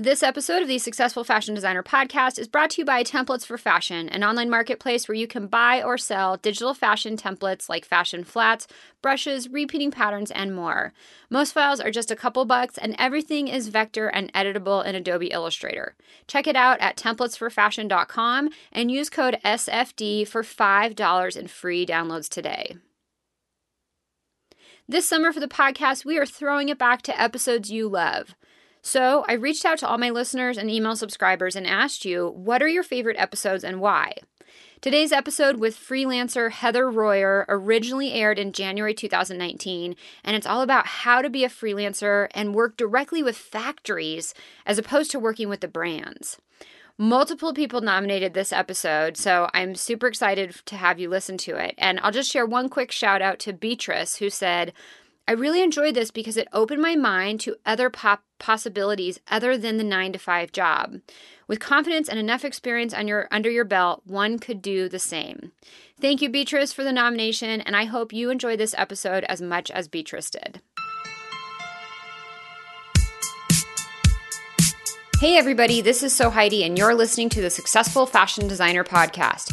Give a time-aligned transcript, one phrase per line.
[0.00, 3.58] This episode of the Successful Fashion Designer podcast is brought to you by Templates for
[3.58, 8.22] Fashion, an online marketplace where you can buy or sell digital fashion templates like fashion
[8.22, 8.68] flats,
[9.02, 10.92] brushes, repeating patterns, and more.
[11.30, 15.32] Most files are just a couple bucks, and everything is vector and editable in Adobe
[15.32, 15.96] Illustrator.
[16.28, 22.76] Check it out at templatesforfashion.com and use code SFD for $5 in free downloads today.
[24.86, 28.36] This summer for the podcast, we are throwing it back to episodes you love.
[28.88, 32.62] So I reached out to all my listeners and email subscribers and asked you, what
[32.62, 34.14] are your favorite episodes and why?
[34.80, 40.86] Today's episode with freelancer Heather Royer originally aired in January 2019, and it's all about
[40.86, 44.32] how to be a freelancer and work directly with factories
[44.64, 46.38] as opposed to working with the brands.
[46.96, 51.74] Multiple people nominated this episode, so I'm super excited to have you listen to it.
[51.76, 54.72] And I'll just share one quick shout out to Beatrice, who said,
[55.28, 59.76] I really enjoyed this because it opened my mind to other pop possibilities other than
[59.76, 61.00] the 9 to 5 job.
[61.46, 65.52] With confidence and enough experience on your under your belt, one could do the same.
[66.00, 69.70] Thank you Beatrice for the nomination and I hope you enjoy this episode as much
[69.70, 70.62] as Beatrice did.
[75.20, 79.52] Hey everybody, this is Sew Heidi and you're listening to the Successful Fashion Designer podcast.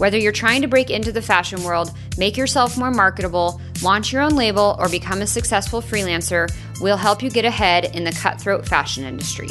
[0.00, 4.22] Whether you're trying to break into the fashion world, make yourself more marketable, launch your
[4.22, 8.66] own label, or become a successful freelancer, we'll help you get ahead in the cutthroat
[8.66, 9.50] fashion industry.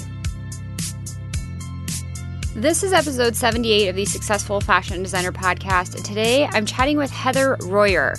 [2.56, 7.12] This is episode 78 of the Successful Fashion Designer podcast, and today I'm chatting with
[7.12, 8.16] Heather Royer.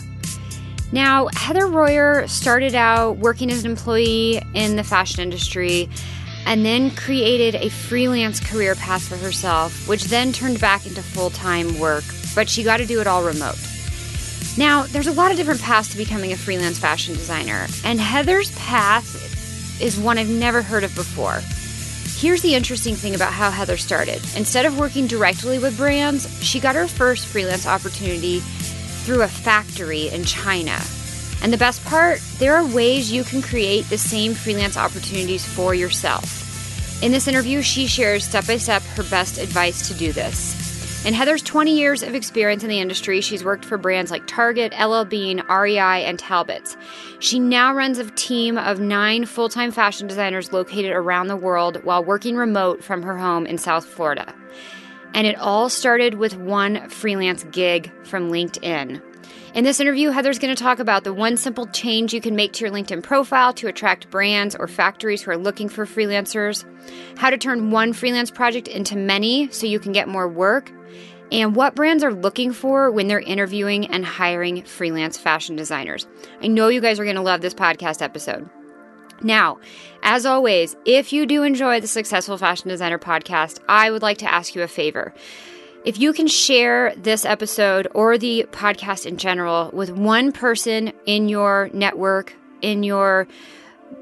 [0.92, 5.90] Now, Heather Royer started out working as an employee in the fashion industry
[6.46, 11.30] and then created a freelance career path for herself, which then turned back into full
[11.30, 12.04] time work,
[12.40, 13.58] but she got to do it all remote.
[14.56, 18.50] Now, there's a lot of different paths to becoming a freelance fashion designer, and Heather's
[18.52, 21.42] path is one I've never heard of before.
[22.18, 24.22] Here's the interesting thing about how Heather started.
[24.36, 30.08] Instead of working directly with brands, she got her first freelance opportunity through a factory
[30.08, 30.80] in China.
[31.42, 35.74] And the best part, there are ways you can create the same freelance opportunities for
[35.74, 37.02] yourself.
[37.02, 40.69] In this interview, she shares step by step her best advice to do this.
[41.02, 44.74] In Heather's 20 years of experience in the industry, she's worked for brands like Target,
[44.78, 46.76] LL Bean, REI, and Talbots.
[47.20, 51.82] She now runs a team of nine full time fashion designers located around the world
[51.84, 54.34] while working remote from her home in South Florida.
[55.14, 59.00] And it all started with one freelance gig from LinkedIn.
[59.52, 62.52] In this interview, Heather's going to talk about the one simple change you can make
[62.52, 66.64] to your LinkedIn profile to attract brands or factories who are looking for freelancers,
[67.18, 70.70] how to turn one freelance project into many so you can get more work,
[71.32, 76.06] and what brands are looking for when they're interviewing and hiring freelance fashion designers.
[76.40, 78.48] I know you guys are going to love this podcast episode.
[79.20, 79.58] Now,
[80.04, 84.32] as always, if you do enjoy the Successful Fashion Designer podcast, I would like to
[84.32, 85.12] ask you a favor.
[85.82, 91.30] If you can share this episode or the podcast in general with one person in
[91.30, 93.26] your network, in your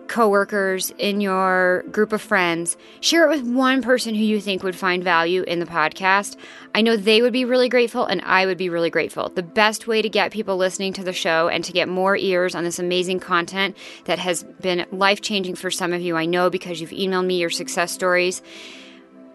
[0.09, 4.75] coworkers, in your group of friends, share it with one person who you think would
[4.75, 6.37] find value in the podcast.
[6.75, 9.29] I know they would be really grateful and I would be really grateful.
[9.29, 12.57] The best way to get people listening to the show and to get more ears
[12.57, 16.51] on this amazing content that has been life changing for some of you, I know
[16.51, 18.43] because you've emailed me your success stories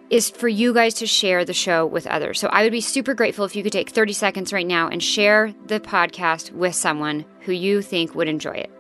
[0.09, 2.39] is for you guys to share the show with others.
[2.39, 5.01] So I would be super grateful if you could take 30 seconds right now and
[5.01, 8.71] share the podcast with someone who you think would enjoy it.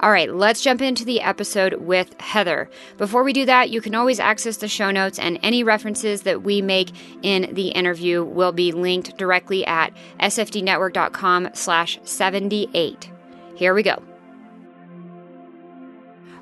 [0.00, 2.68] All right, let's jump into the episode with Heather.
[2.98, 6.42] Before we do that, you can always access the show notes and any references that
[6.42, 6.90] we make
[7.22, 13.10] in the interview will be linked directly at sfdnetwork.com slash 78.
[13.54, 14.02] Here we go.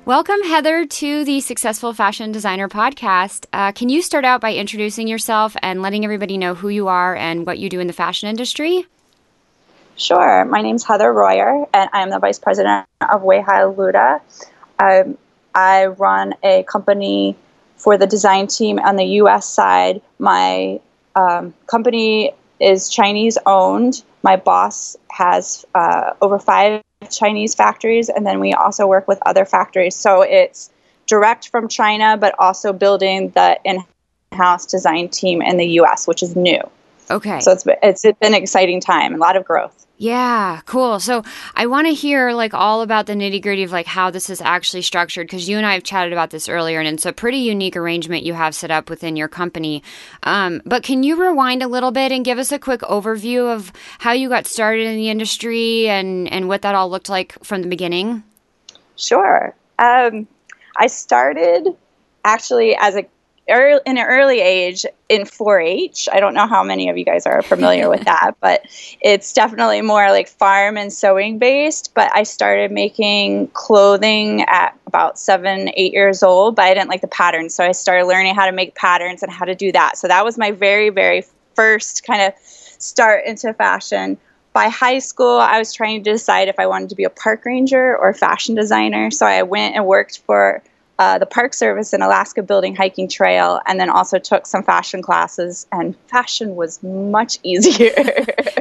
[0.05, 3.45] Welcome, Heather, to the Successful Fashion Designer podcast.
[3.53, 7.15] Uh, can you start out by introducing yourself and letting everybody know who you are
[7.15, 8.85] and what you do in the fashion industry?
[9.95, 10.43] Sure.
[10.43, 14.19] My name is Heather Royer, and I'm the vice president of Weihai Luda.
[14.77, 15.17] Um,
[15.55, 17.37] I run a company
[17.77, 19.47] for the design team on the U.S.
[19.47, 20.01] side.
[20.19, 20.81] My
[21.15, 24.03] um, company is Chinese owned.
[24.21, 29.45] My boss has uh, over five Chinese factories, and then we also work with other
[29.45, 29.95] factories.
[29.95, 30.69] So it's
[31.07, 33.83] direct from China, but also building the in
[34.31, 36.61] house design team in the US, which is new.
[37.09, 37.39] Okay.
[37.39, 39.83] So it's it's been an exciting time, a lot of growth.
[39.97, 40.99] Yeah, cool.
[40.99, 41.23] So
[41.55, 44.41] I want to hear like all about the nitty gritty of like how this is
[44.41, 47.37] actually structured because you and I have chatted about this earlier, and it's a pretty
[47.37, 49.83] unique arrangement you have set up within your company.
[50.23, 53.71] Um, but can you rewind a little bit and give us a quick overview of
[53.99, 57.61] how you got started in the industry and and what that all looked like from
[57.61, 58.23] the beginning?
[58.95, 59.55] Sure.
[59.77, 60.27] Um,
[60.75, 61.77] I started
[62.25, 63.05] actually as a
[63.49, 66.09] early, in an early age in 4-H.
[66.11, 68.65] I don't know how many of you guys are familiar with that, but
[69.01, 71.91] it's definitely more like farm and sewing based.
[71.93, 77.01] But I started making clothing at about seven, eight years old, but I didn't like
[77.01, 79.97] the patterns, so I started learning how to make patterns and how to do that.
[79.97, 81.25] So that was my very, very
[81.55, 84.17] first kind of start into fashion
[84.53, 87.43] by high school, I was trying to decide if I wanted to be a park
[87.43, 89.09] ranger or a fashion designer.
[89.09, 90.61] So I went and worked for
[90.99, 95.01] uh, the Park Service in Alaska Building Hiking Trail, and then also took some fashion
[95.01, 95.65] classes.
[95.71, 97.93] And fashion was much easier.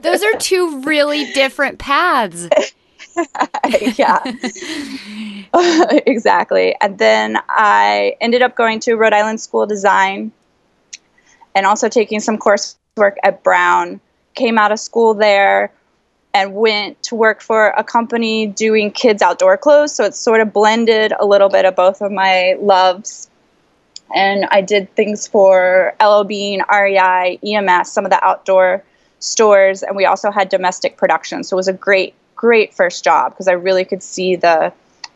[0.02, 2.48] Those are two really different paths.
[3.98, 4.20] yeah,
[6.06, 6.74] exactly.
[6.80, 10.32] And then I ended up going to Rhode Island School of Design
[11.54, 14.00] and also taking some coursework at Brown.
[14.34, 15.72] Came out of school there
[16.34, 19.94] and went to work for a company doing kids outdoor clothes.
[19.94, 23.28] So it sort of blended a little bit of both of my loves.
[24.14, 28.82] And I did things for LL Bean, REI, EMS, some of the outdoor
[29.20, 31.44] stores, and we also had domestic production.
[31.44, 34.72] So it was a great, great first job because I really could see the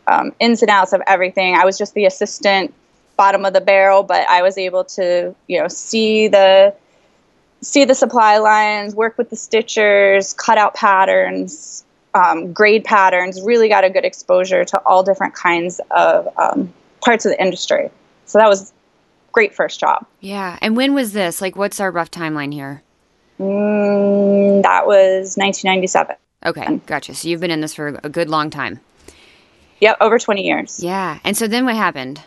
[0.06, 1.54] um, ins and outs of everything.
[1.54, 2.72] I was just the assistant,
[3.16, 6.74] bottom of the barrel, but I was able to, you know, see the
[7.62, 13.68] see the supply lines, work with the stitchers, cut out patterns, um, grade patterns, really
[13.68, 17.90] got a good exposure to all different kinds of um, parts of the industry.
[18.24, 18.72] So that was
[19.32, 20.06] great first job.
[20.20, 20.58] Yeah.
[20.62, 21.40] And when was this?
[21.40, 22.82] Like, what's our rough timeline here?
[23.38, 26.16] Mm, that was 1997.
[26.44, 27.14] Okay, gotcha.
[27.14, 28.80] So you've been in this for a good long time.
[29.80, 30.82] Yep, over 20 years.
[30.82, 31.18] Yeah.
[31.22, 32.22] And so then what happened?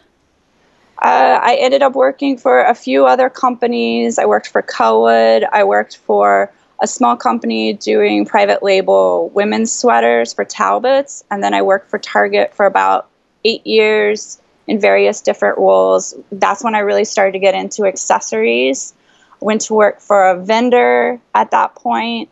[1.02, 4.20] Uh, I ended up working for a few other companies.
[4.20, 5.46] I worked for Cowood.
[5.52, 6.52] I worked for
[6.82, 11.24] a small company doing private label women's sweaters for Talbots.
[11.32, 13.10] And then I worked for Target for about
[13.46, 16.14] eight years in various different roles.
[16.32, 18.94] That's when I really started to get into accessories.
[19.40, 22.30] Went to work for a vendor at that point,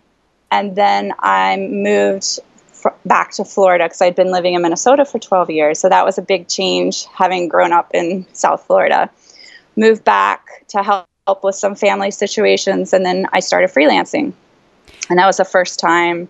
[0.51, 2.39] and then I moved
[3.05, 5.79] back to Florida because I'd been living in Minnesota for 12 years.
[5.79, 9.09] So that was a big change having grown up in South Florida.
[9.75, 14.33] Moved back to help, help with some family situations, and then I started freelancing.
[15.09, 16.29] And that was the first time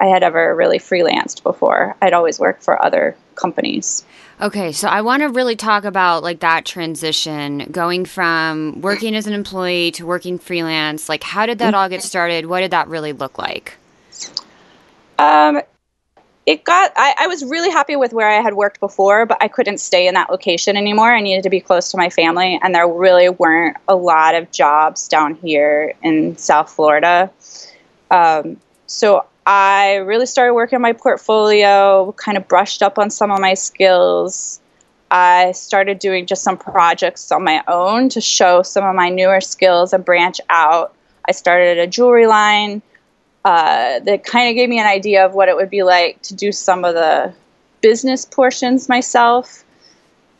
[0.00, 1.96] I had ever really freelanced before.
[2.00, 4.04] I'd always worked for other companies.
[4.40, 9.26] Okay, so I want to really talk about like that transition going from working as
[9.26, 11.08] an employee to working freelance.
[11.08, 12.46] Like how did that all get started?
[12.46, 13.76] What did that really look like?
[15.18, 15.62] Um
[16.48, 19.48] it got I, I, was really happy with where i had worked before but i
[19.48, 21.12] couldn't stay in that location anymore.
[21.12, 24.50] I needed to be close to my family and there really weren't a lot of
[24.50, 27.30] jobs down here in south florida.
[28.10, 28.56] Um,
[28.86, 33.40] so i really started working on my portfolio kind of brushed up on some of
[33.40, 34.60] my skills.
[35.10, 39.42] I started doing just some projects on my own to show some of my newer
[39.42, 40.94] skills and branch out.
[41.26, 42.80] I started a jewelry line
[43.44, 46.34] uh, that kind of gave me an idea of what it would be like to
[46.34, 47.32] do some of the
[47.80, 49.64] business portions myself.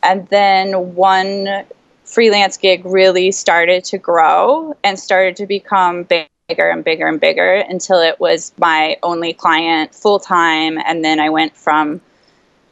[0.03, 1.65] And then one
[2.03, 7.53] freelance gig really started to grow and started to become bigger and bigger and bigger
[7.53, 10.77] until it was my only client full time.
[10.77, 12.01] And then I went from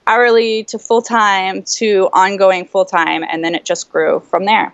[0.08, 3.24] hourly to full time to ongoing full time.
[3.24, 4.74] And then it just grew from there.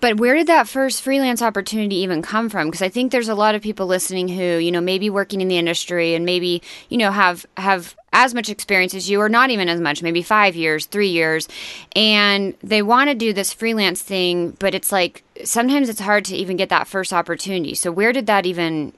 [0.00, 2.68] But where did that first freelance opportunity even come from?
[2.68, 5.48] Because I think there's a lot of people listening who, you know, maybe working in
[5.48, 9.50] the industry and maybe, you know, have have as much experience as you or not
[9.50, 11.46] even as much, maybe 5 years, 3 years,
[11.94, 16.34] and they want to do this freelance thing, but it's like sometimes it's hard to
[16.34, 17.74] even get that first opportunity.
[17.74, 18.94] So where did that even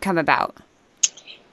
[0.00, 0.56] come about?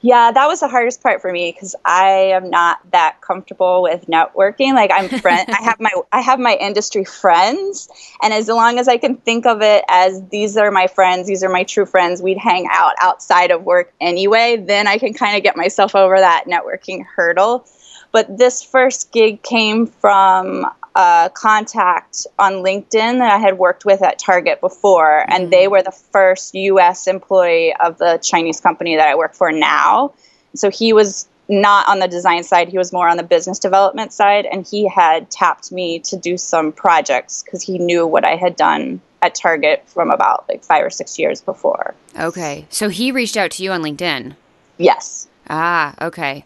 [0.04, 4.04] Yeah, that was the hardest part for me because I am not that comfortable with
[4.04, 4.74] networking.
[4.74, 7.88] Like I'm friend, I have my I have my industry friends,
[8.22, 11.42] and as long as I can think of it as these are my friends, these
[11.42, 14.58] are my true friends, we'd hang out outside of work anyway.
[14.58, 17.66] Then I can kind of get myself over that networking hurdle.
[18.12, 24.02] But this first gig came from a contact on LinkedIn that I had worked with
[24.02, 25.50] at Target before, and mm-hmm.
[25.50, 30.14] they were the first US employee of the Chinese company that I work for now.
[30.54, 34.12] So he was not on the design side, he was more on the business development
[34.12, 38.36] side, and he had tapped me to do some projects because he knew what I
[38.36, 41.94] had done at Target from about like five or six years before.
[42.18, 42.66] Okay.
[42.70, 44.36] So he reached out to you on LinkedIn?
[44.78, 45.26] Yes.
[45.48, 46.44] Ah, okay.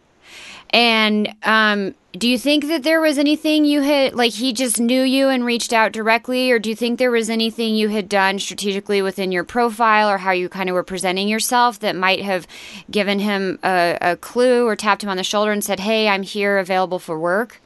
[0.71, 5.03] And um, do you think that there was anything you had, like he just knew
[5.03, 8.39] you and reached out directly, or do you think there was anything you had done
[8.39, 12.47] strategically within your profile or how you kind of were presenting yourself that might have
[12.91, 16.23] given him a, a clue or tapped him on the shoulder and said, hey, I'm
[16.23, 17.61] here available for work?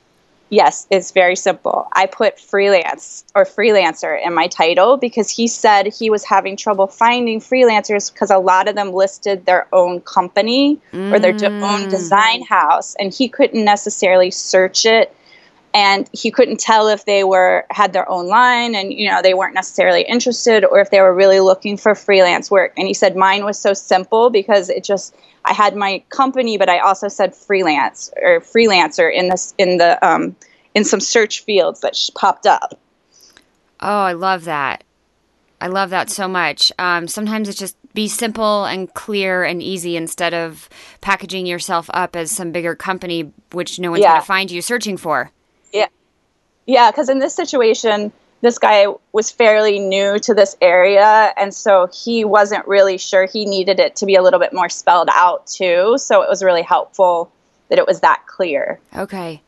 [0.53, 1.89] Yes, it's very simple.
[1.95, 6.89] I put freelance or freelancer in my title because he said he was having trouble
[6.89, 11.11] finding freelancers because a lot of them listed their own company mm.
[11.11, 11.91] or their own mm.
[11.91, 15.17] design house and he couldn't necessarily search it
[15.75, 19.35] and he couldn't tell if they were had their own line and you know they
[19.35, 23.17] weren't necessarily interested or if they were really looking for freelance work and he said
[23.17, 25.15] mine was so simple because it just
[25.45, 30.05] I had my company, but I also said freelance or freelancer in this in the
[30.07, 30.37] um,
[30.75, 32.79] in some search fields that popped up.
[33.81, 34.85] Oh, I love that.
[35.61, 36.73] I love that so much.
[36.79, 40.69] Um, sometimes it's just be simple and clear and easy instead of
[41.01, 44.13] packaging yourself up as some bigger company, which no one's yeah.
[44.13, 45.31] going to find you searching for.
[46.67, 46.91] Yeah.
[46.91, 52.25] Because in this situation, this guy was fairly new to this area and so he
[52.25, 53.27] wasn't really sure.
[53.27, 56.43] He needed it to be a little bit more spelled out too so it was
[56.43, 57.33] really helpful
[57.71, 58.81] that it was that clear.
[58.95, 59.41] Okay.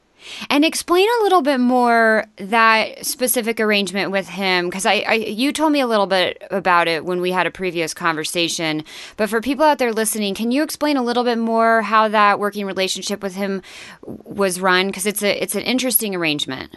[0.49, 5.53] And explain a little bit more that specific arrangement with him because I, I, you
[5.53, 8.85] told me a little bit about it when we had a previous conversation
[9.19, 12.39] but for people out there listening can you explain a little bit more how that
[12.39, 13.61] working relationship with him
[14.03, 14.87] was run?
[14.87, 16.75] Because it's a it's an interesting arrangement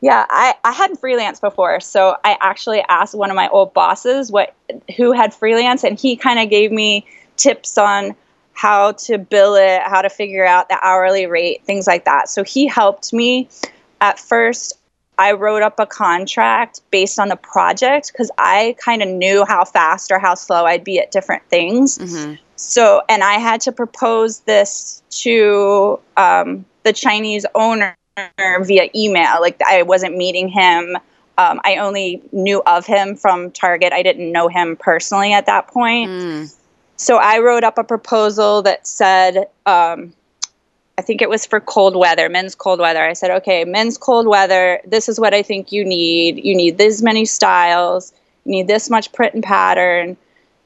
[0.00, 4.32] yeah, I, I hadn't freelance before, so I actually asked one of my old bosses
[4.32, 4.54] what
[4.96, 8.14] who had freelance, and he kind of gave me tips on
[8.52, 12.28] how to bill it, how to figure out the hourly rate, things like that.
[12.28, 13.48] So he helped me.
[14.02, 14.78] At first,
[15.18, 19.64] I wrote up a contract based on the project because I kind of knew how
[19.64, 21.98] fast or how slow I'd be at different things.
[21.98, 22.34] Mm-hmm.
[22.56, 27.96] So, and I had to propose this to um, the Chinese owner
[28.38, 29.40] via email.
[29.40, 30.96] Like I wasn't meeting him.
[31.38, 33.92] Um, I only knew of him from Target.
[33.92, 36.10] I didn't know him personally at that point.
[36.10, 36.54] Mm.
[36.96, 40.12] So I wrote up a proposal that said, um,
[40.98, 43.02] I think it was for cold weather, men's cold weather.
[43.02, 46.44] I said, okay, men's cold weather, this is what I think you need.
[46.44, 48.12] You need this many styles,
[48.44, 50.18] you need this much print and pattern,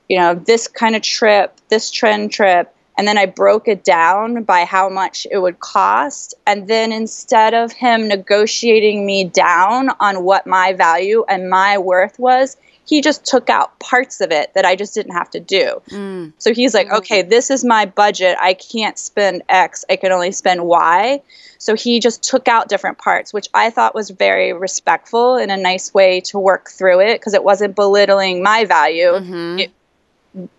[0.08, 4.44] you know, this kind of trip, this trend trip and then I broke it down
[4.44, 6.34] by how much it would cost.
[6.46, 12.18] And then instead of him negotiating me down on what my value and my worth
[12.18, 15.80] was, he just took out parts of it that I just didn't have to do.
[15.88, 16.32] Mm.
[16.38, 16.98] So he's like, mm.
[16.98, 18.36] okay, this is my budget.
[18.40, 21.22] I can't spend X, I can only spend Y.
[21.58, 25.56] So he just took out different parts, which I thought was very respectful and a
[25.56, 29.12] nice way to work through it because it wasn't belittling my value.
[29.12, 29.58] Mm-hmm.
[29.60, 29.72] It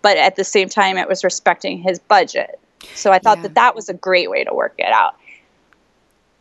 [0.02, 2.58] but at the same time, it was respecting his budget.
[2.94, 3.42] So I thought yeah.
[3.42, 5.16] that that was a great way to work it out.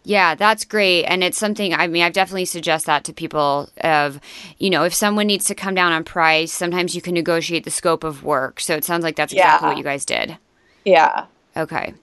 [0.03, 1.05] Yeah, that's great.
[1.05, 4.19] And it's something, I mean, I've definitely suggest that to people of,
[4.59, 7.71] you know, if someone needs to come down on price, sometimes you can negotiate the
[7.71, 8.59] scope of work.
[8.59, 9.71] So it sounds like that's exactly yeah.
[9.71, 10.37] what you guys did.
[10.85, 11.25] Yeah.
[11.57, 11.93] Okay.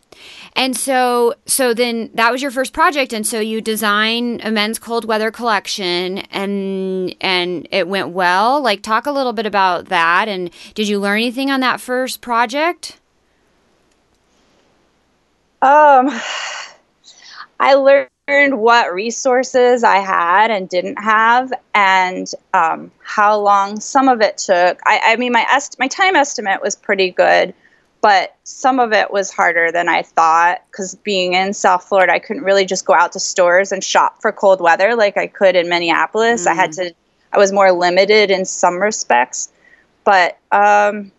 [0.54, 4.78] And so so then that was your first project and so you design a men's
[4.78, 8.62] cold weather collection and and it went well.
[8.62, 12.21] Like talk a little bit about that and did you learn anything on that first
[12.21, 12.99] project?
[15.61, 16.11] Um
[17.61, 24.21] I learned what resources I had and didn't have, and um, how long some of
[24.21, 24.80] it took.
[24.85, 27.54] I, I mean, my est- my time estimate was pretty good
[28.02, 32.18] but some of it was harder than I thought because being in South Florida, I
[32.18, 35.54] couldn't really just go out to stores and shop for cold weather like I could
[35.54, 36.44] in Minneapolis.
[36.44, 36.50] Mm.
[36.50, 36.88] I had mm.
[36.88, 36.94] to,
[37.32, 39.52] I was more limited in some respects.
[40.02, 41.12] But um,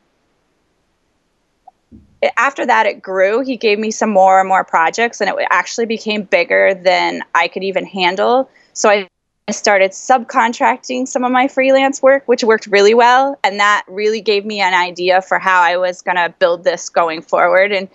[2.36, 3.40] after that, it grew.
[3.40, 7.48] He gave me some more and more projects, and it actually became bigger than I
[7.48, 8.50] could even handle.
[8.74, 9.08] So I
[9.48, 13.38] I started subcontracting some of my freelance work, which worked really well.
[13.44, 16.90] And that really gave me an idea for how I was going to build this
[16.90, 17.74] going forward.
[17.74, 17.90] And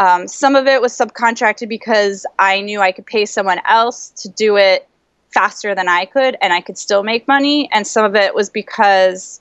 [0.00, 4.28] um, some of it was subcontracted because I knew I could pay someone else to
[4.28, 4.88] do it
[5.30, 7.68] faster than I could and I could still make money.
[7.72, 9.40] And some of it was because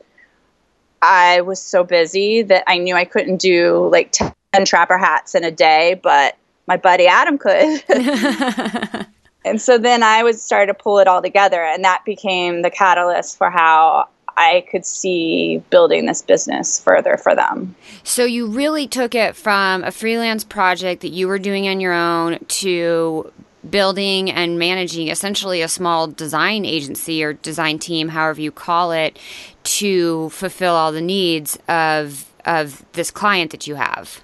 [1.01, 4.33] I was so busy that I knew I couldn't do like 10
[4.65, 6.37] trapper hats in a day, but
[6.67, 7.83] my buddy Adam could.
[9.47, 12.69] And so then I would start to pull it all together, and that became the
[12.69, 17.75] catalyst for how I could see building this business further for them.
[18.03, 21.93] So you really took it from a freelance project that you were doing on your
[21.93, 23.31] own to
[23.67, 29.17] building and managing essentially a small design agency or design team, however you call it,
[29.63, 34.21] to fulfill all the needs of of this client that you have.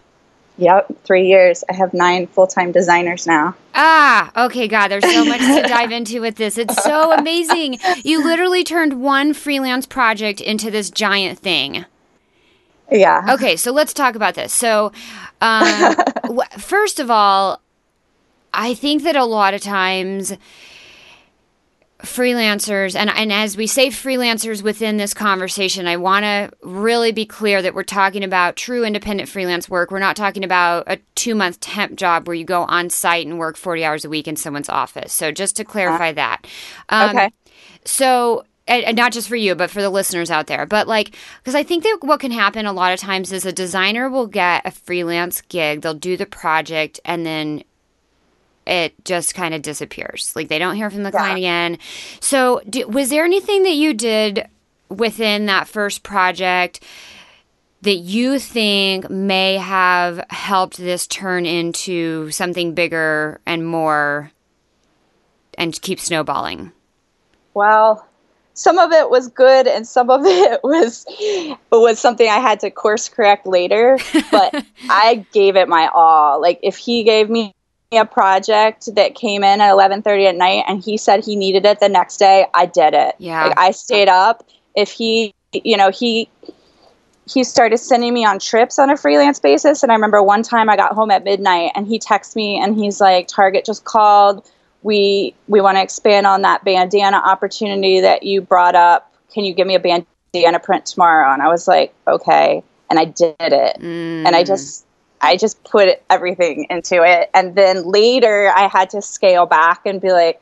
[0.58, 1.64] Yep, three years.
[1.70, 3.56] I have nine full time designers now.
[3.74, 6.58] Ah, okay, God, there's so much to dive into with this.
[6.58, 7.80] It's so amazing.
[8.04, 11.86] You literally turned one freelance project into this giant thing.
[12.92, 13.34] Yeah.
[13.34, 14.54] Okay, so let's talk about this.
[14.54, 14.92] So,
[15.42, 15.96] um,
[16.60, 17.60] first of all,
[18.54, 20.34] I think that a lot of times
[22.04, 27.26] freelancers and, and as we say freelancers within this conversation i want to really be
[27.26, 29.92] clear that we're talking about true independent freelance work.
[29.92, 33.40] We're not talking about a two month temp job where you go on site and
[33.40, 35.14] work 40 hours a week in someone's office.
[35.14, 36.48] So just to clarify uh, that.
[36.90, 37.30] um, okay
[37.86, 40.66] so and not just for you but for the listeners out there.
[40.66, 43.52] But like because i think that what can happen a lot of times is a
[43.52, 47.64] designer will get a freelance gig they'll do the project and then
[48.66, 50.34] it just kind of disappears.
[50.36, 51.20] Like they don't hear from the yeah.
[51.20, 51.78] client again.
[52.20, 54.48] So, do, was there anything that you did
[54.90, 56.84] within that first project
[57.82, 64.32] that you think may have helped this turn into something bigger and more
[65.58, 66.72] and keep snowballing?
[67.54, 68.08] Well,
[68.54, 71.06] some of it was good and some of it was
[71.72, 73.98] was something I had to course correct later,
[74.32, 76.42] but I gave it my all.
[76.42, 77.54] Like if he gave me
[77.98, 81.80] a project that came in at 11:30 at night and he said he needed it
[81.80, 83.16] the next day, I did it.
[83.18, 83.46] Yeah.
[83.46, 84.46] Like I stayed up.
[84.76, 86.30] If he, you know, he
[87.26, 90.70] he started sending me on trips on a freelance basis and I remember one time
[90.70, 94.46] I got home at midnight and he texted me and he's like Target just called.
[94.82, 99.14] We we want to expand on that bandana opportunity that you brought up.
[99.34, 101.32] Can you give me a bandana print tomorrow?
[101.32, 103.78] And I was like, "Okay." And I did it.
[103.80, 104.28] Mm.
[104.28, 104.86] And I just
[105.24, 107.30] I just put everything into it.
[107.34, 110.42] And then later I had to scale back and be like,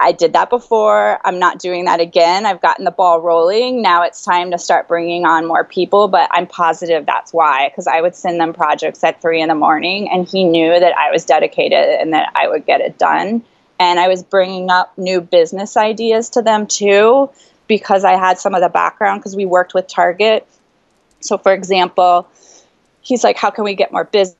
[0.00, 1.20] I did that before.
[1.24, 2.44] I'm not doing that again.
[2.44, 3.82] I've gotten the ball rolling.
[3.82, 7.86] Now it's time to start bringing on more people, but I'm positive that's why, because
[7.86, 11.12] I would send them projects at three in the morning, and he knew that I
[11.12, 13.44] was dedicated and that I would get it done.
[13.78, 17.30] And I was bringing up new business ideas to them too,
[17.68, 20.48] because I had some of the background, because we worked with Target.
[21.20, 22.26] So, for example,
[23.02, 24.36] he's like, how can we get more business?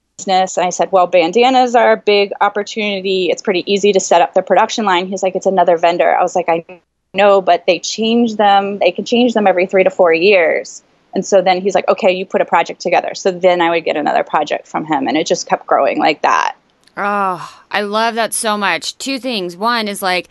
[0.57, 3.29] And I said, well, bandanas are a big opportunity.
[3.31, 5.07] It's pretty easy to set up the production line.
[5.07, 6.15] He's like, it's another vendor.
[6.15, 6.65] I was like, I
[7.13, 8.79] know, but they change them.
[8.79, 10.83] They can change them every three to four years.
[11.15, 13.15] And so then he's like, okay, you put a project together.
[13.15, 15.09] So then I would get another project from him.
[15.09, 16.57] And it just kept growing like that.
[16.97, 18.97] Oh, I love that so much.
[18.99, 19.57] Two things.
[19.57, 20.29] One is like,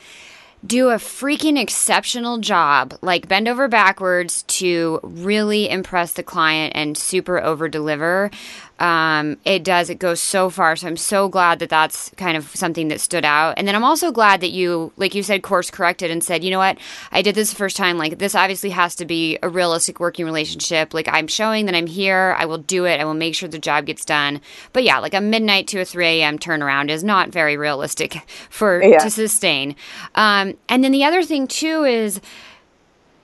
[0.65, 6.97] do a freaking exceptional job, like bend over backwards to really impress the client and
[6.97, 8.30] super over deliver
[8.82, 9.91] um, it does.
[9.91, 10.76] It goes so far.
[10.76, 13.54] So I'm so glad that that's kind of something that stood out.
[13.58, 16.50] And then I'm also glad that you, like you said, course corrected and said, you
[16.50, 16.80] know what,
[17.12, 18.00] I did this the first time.
[18.00, 20.96] Like this obviously has to be a realistic working relationship.
[20.96, 22.36] Like I'm showing that I'm here.
[22.39, 23.00] I will do it.
[23.00, 24.41] I will make sure the job gets done.
[24.74, 26.39] But yeah, like a midnight to a 3 a.m.
[26.39, 28.13] turnaround is not very realistic
[28.50, 28.98] for yeah.
[28.98, 29.76] to sustain.
[30.15, 32.20] Um, and then the other thing too is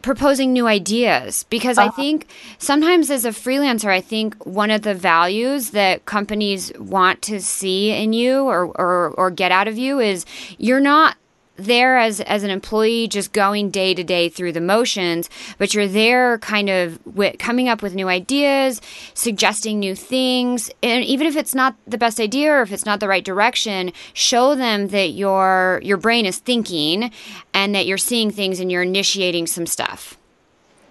[0.02, 1.92] proposing new ideas because uh-huh.
[1.92, 7.22] I think sometimes as a freelancer, I think one of the values that companies want
[7.24, 10.26] to see in you or, or, or get out of you is
[10.58, 11.18] you're not
[11.58, 15.88] there as as an employee just going day to day through the motions but you're
[15.88, 17.00] there kind of
[17.40, 18.82] coming up with new ideas
[19.14, 23.00] suggesting new things and even if it's not the best idea or if it's not
[23.00, 27.12] the right direction show them that your your brain is thinking
[27.54, 30.18] and that you're seeing things and you're initiating some stuff.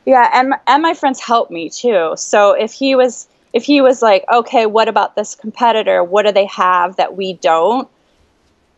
[0.04, 2.14] Yeah and and my friends help me too.
[2.16, 6.02] So if he was if he was like okay what about this competitor?
[6.02, 7.88] What do they have that we don't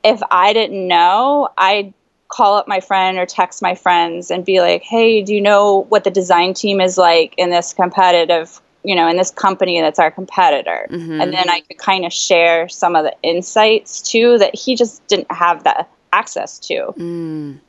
[0.08, 1.92] if I didn't know, I'd
[2.28, 5.86] call up my friend or text my friends and be like, "Hey, do you know
[5.88, 9.98] what the design team is like in this competitive, you know, in this company that's
[9.98, 11.20] our competitor?" Mm-hmm.
[11.20, 15.06] And then I could kind of share some of the insights too that he just
[15.06, 16.94] didn't have the access to.
[16.96, 17.60] Mm.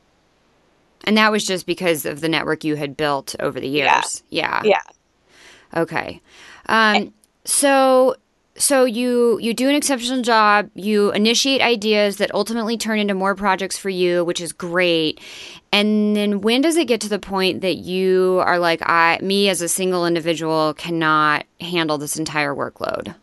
[1.06, 4.24] And that was just because of the network you had built over the years.
[4.30, 4.62] Yeah.
[4.64, 4.82] Yeah.
[5.74, 5.82] yeah.
[5.82, 6.22] Okay.
[6.68, 7.14] Um,
[7.46, 8.16] so
[8.60, 10.70] so you you do an exceptional job.
[10.76, 15.20] You initiate ideas that ultimately turn into more projects for you which is great.
[15.72, 19.50] And then when does it get to the point that you are like i me
[19.50, 23.16] as a single individual cannot handle this entire workload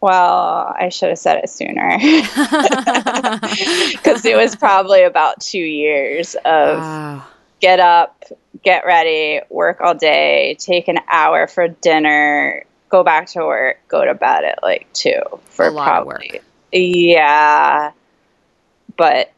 [0.00, 1.98] well i should have said it sooner.
[3.92, 7.26] Because it was probably about two years of oh.
[7.60, 8.24] get up
[8.62, 14.04] get ready work all day take an hour for dinner go back to work, go
[14.04, 16.40] to bed at like two for probably
[16.72, 17.92] Yeah.
[18.96, 19.32] But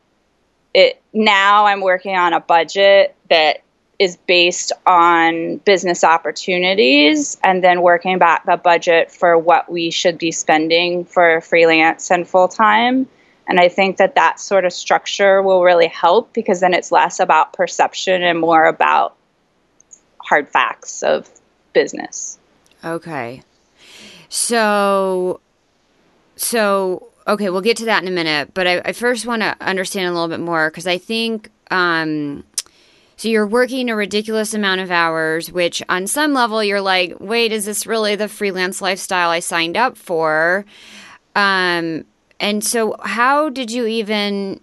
[0.74, 3.62] it now I'm working on a budget that
[3.98, 10.18] is based on business opportunities and then working back the budget for what we should
[10.18, 13.08] be spending for freelance and full time.
[13.48, 17.20] And I think that that sort of structure will really help because then it's less
[17.20, 19.16] about perception and more about
[20.18, 21.30] hard facts of
[21.72, 22.38] business.
[22.86, 23.42] Okay.
[24.28, 25.40] So,
[26.36, 28.54] so okay, we'll get to that in a minute.
[28.54, 32.44] But I, I first want to understand a little bit more because I think um,
[33.16, 33.28] so.
[33.28, 37.64] You're working a ridiculous amount of hours, which on some level you're like, wait, is
[37.64, 40.64] this really the freelance lifestyle I signed up for?
[41.34, 42.04] Um,
[42.38, 44.60] and so, how did you even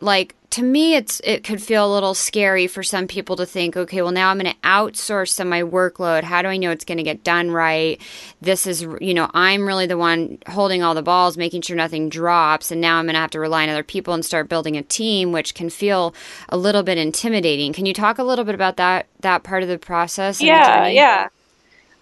[0.00, 3.76] like to me it's it could feel a little scary for some people to think
[3.76, 6.22] okay well now i'm going to outsource some of my workload.
[6.22, 8.00] How do i know it's going to get done right?
[8.40, 12.08] This is you know i'm really the one holding all the balls making sure nothing
[12.08, 14.76] drops and now i'm going to have to rely on other people and start building
[14.76, 16.14] a team which can feel
[16.48, 17.72] a little bit intimidating.
[17.72, 21.28] Can you talk a little bit about that that part of the process yeah yeah.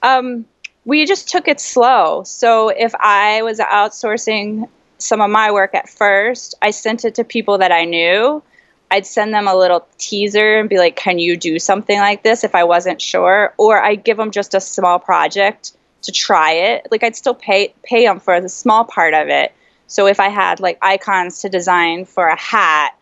[0.02, 0.46] Um,
[0.84, 2.22] we just took it slow.
[2.24, 7.24] So if i was outsourcing some of my work at first, I sent it to
[7.24, 8.42] people that I knew.
[8.90, 12.44] I'd send them a little teaser and be like, "Can you do something like this?"
[12.44, 16.86] If I wasn't sure, or I'd give them just a small project to try it.
[16.90, 19.52] Like I'd still pay pay them for the small part of it.
[19.88, 22.94] So if I had like icons to design for a hat,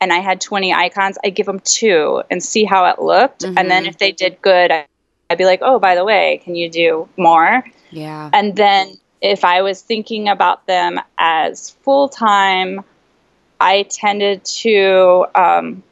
[0.00, 3.42] and I had 20 icons, I'd give them two and see how it looked.
[3.42, 3.58] Mm-hmm.
[3.58, 3.90] And then mm-hmm.
[3.90, 7.64] if they did good, I'd be like, "Oh, by the way, can you do more?"
[7.90, 8.30] Yeah.
[8.32, 12.84] And then if I was thinking about them as full time,
[13.60, 15.82] I tended to um,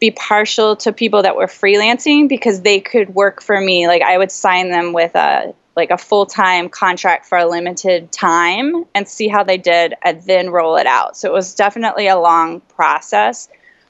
[0.00, 3.86] be partial to people that were freelancing because they could work for me.
[3.86, 8.10] Like I would sign them with a like a full time contract for a limited
[8.10, 11.18] time and see how they did, and then roll it out.
[11.18, 13.48] So it was definitely a long process.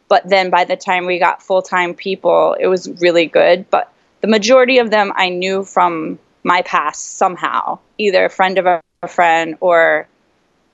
[0.08, 3.70] But then by the time we got full time people, it was really good.
[3.70, 8.66] But the majority of them I knew from my past somehow, either a friend of
[8.66, 10.06] a friend or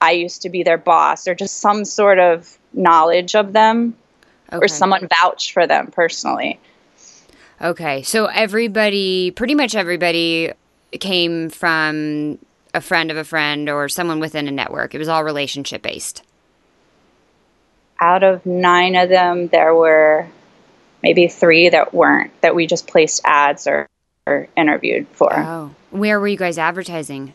[0.02, 3.96] I used to be their boss or just some sort of knowledge of them
[4.52, 4.62] okay.
[4.62, 6.60] or someone vouched for them personally.
[7.58, 8.02] Okay.
[8.02, 10.52] So everybody, pretty much everybody
[11.00, 12.38] came from
[12.74, 14.94] a friend of a friend or someone within a network.
[14.94, 16.22] It was all relationship based.
[17.98, 20.28] Out of nine of them, there were
[21.02, 23.88] maybe three that weren't, that we just placed ads or
[24.56, 25.32] interviewed for.
[25.34, 27.34] Oh, where were you guys advertising?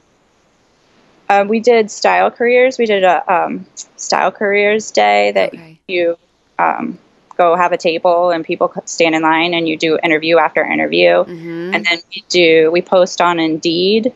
[1.29, 2.77] Um, we did style careers.
[2.77, 3.65] We did a um,
[3.97, 5.79] style careers day that okay.
[5.87, 6.17] you
[6.57, 6.99] um,
[7.35, 11.09] go have a table and people stand in line and you do interview after interview,
[11.25, 11.73] mm-hmm.
[11.73, 14.13] and then we do we post on Indeed,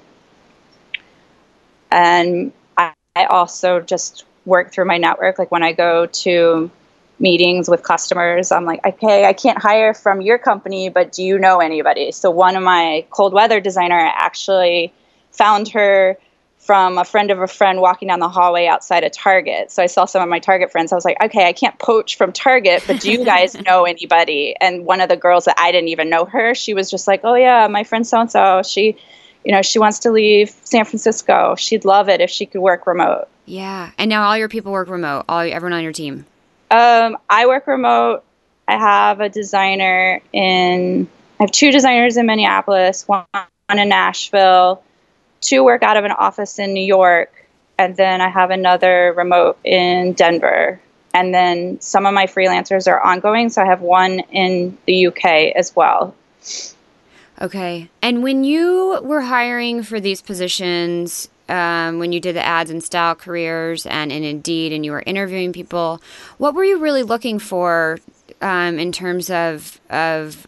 [1.92, 5.38] and I, I also just work through my network.
[5.38, 6.72] Like when I go to
[7.22, 8.52] meetings with customers.
[8.52, 12.12] I'm like, okay, I can't hire from your company, but do you know anybody?
[12.12, 14.92] So one of my cold weather designer actually
[15.32, 16.18] found her
[16.58, 19.72] from a friend of a friend walking down the hallway outside of Target.
[19.72, 20.92] So I saw some of my Target friends.
[20.92, 24.56] I was like, okay, I can't poach from Target, but do you guys know anybody?
[24.62, 27.22] And one of the girls that I didn't even know her, she was just like,
[27.24, 28.96] oh yeah, my friend so and so, she,
[29.44, 31.56] you know, she wants to leave San Francisco.
[31.56, 33.28] She'd love it if she could work remote.
[33.46, 35.26] Yeah, and now all your people work remote.
[35.28, 36.28] All everyone on your team.
[36.72, 38.24] Um, I work remote.
[38.68, 41.08] I have a designer in.
[41.40, 43.26] I have two designers in Minneapolis, one
[43.70, 44.82] in Nashville,
[45.42, 47.46] two work out of an office in New York,
[47.78, 50.80] and then I have another remote in Denver.
[51.14, 55.26] And then some of my freelancers are ongoing, so I have one in the UK
[55.56, 56.16] as well.
[57.42, 57.90] Okay.
[58.02, 62.84] And when you were hiring for these positions, um, when you did the ads and
[62.84, 66.02] style careers and in Indeed and you were interviewing people,
[66.38, 68.00] what were you really looking for
[68.42, 70.48] um, in terms of of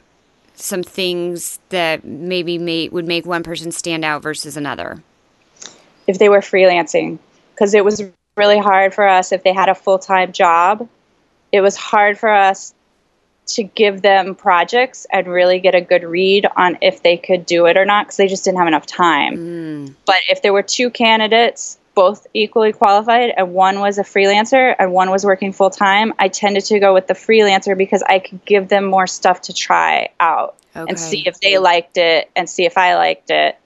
[0.55, 5.03] some things that maybe may, would make one person stand out versus another?
[6.07, 7.19] If they were freelancing,
[7.53, 8.01] because it was
[8.37, 10.87] really hard for us if they had a full time job.
[11.51, 12.73] It was hard for us
[13.45, 17.65] to give them projects and really get a good read on if they could do
[17.65, 19.37] it or not because they just didn't have enough time.
[19.37, 19.95] Mm.
[20.05, 24.91] But if there were two candidates, both equally qualified, and one was a freelancer and
[24.91, 28.43] one was working full time, I tended to go with the freelancer because I could
[28.45, 30.85] give them more stuff to try out okay.
[30.87, 33.57] and see if they liked it and see if I liked it.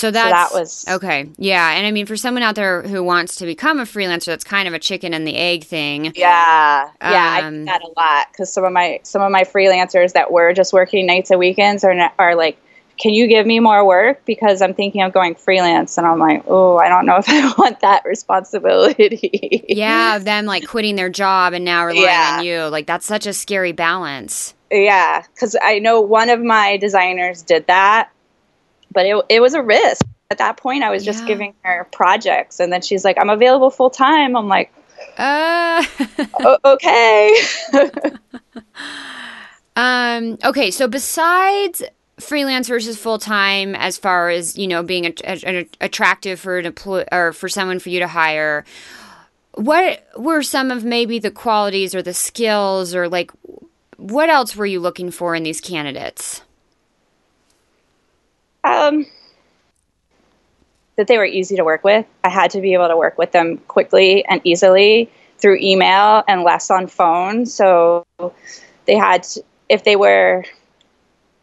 [0.00, 1.28] So, that's, so that was okay.
[1.36, 4.44] Yeah, and I mean, for someone out there who wants to become a freelancer, that's
[4.44, 6.12] kind of a chicken and the egg thing.
[6.14, 9.42] Yeah, yeah, um, I do that a lot because some of my some of my
[9.44, 12.56] freelancers that were just working nights and weekends are are like,
[12.96, 16.44] can you give me more work because I'm thinking of going freelance and I'm like,
[16.46, 19.66] oh, I don't know if I want that responsibility.
[19.68, 22.36] yeah, them like quitting their job and now relying yeah.
[22.38, 22.62] on you.
[22.68, 24.54] Like that's such a scary balance.
[24.70, 28.08] Yeah, cuz I know one of my designers did that,
[28.92, 30.04] but it it was a risk.
[30.30, 31.28] At that point I was just yeah.
[31.28, 34.72] giving her projects and then she's like, "I'm available full time." I'm like,
[35.18, 35.84] uh
[36.64, 37.36] okay.
[39.76, 41.82] um okay, so besides
[42.20, 46.58] freelance versus full time as far as you know being a, a, a, attractive for
[46.58, 48.64] an employee or for someone for you to hire
[49.54, 53.30] what were some of maybe the qualities or the skills or like
[53.96, 56.42] what else were you looking for in these candidates
[58.64, 59.06] um
[60.96, 63.32] that they were easy to work with i had to be able to work with
[63.32, 68.04] them quickly and easily through email and less on phone so
[68.86, 70.44] they had to, if they were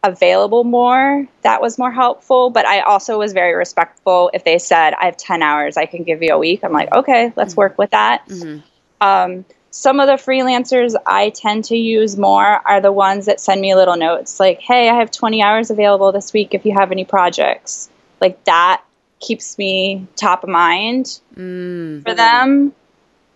[0.02, 2.50] available more, that was more helpful.
[2.50, 4.30] But I also was very respectful.
[4.32, 6.92] If they said, I have 10 hours, I can give you a week, I'm like,
[6.94, 7.60] okay, let's mm-hmm.
[7.60, 8.26] work with that.
[8.28, 8.60] Mm-hmm.
[9.00, 13.60] Um, some of the freelancers I tend to use more are the ones that send
[13.60, 16.90] me little notes like, hey, I have 20 hours available this week if you have
[16.90, 17.90] any projects.
[18.20, 18.82] Like that
[19.20, 22.02] keeps me top of mind mm.
[22.02, 22.72] for them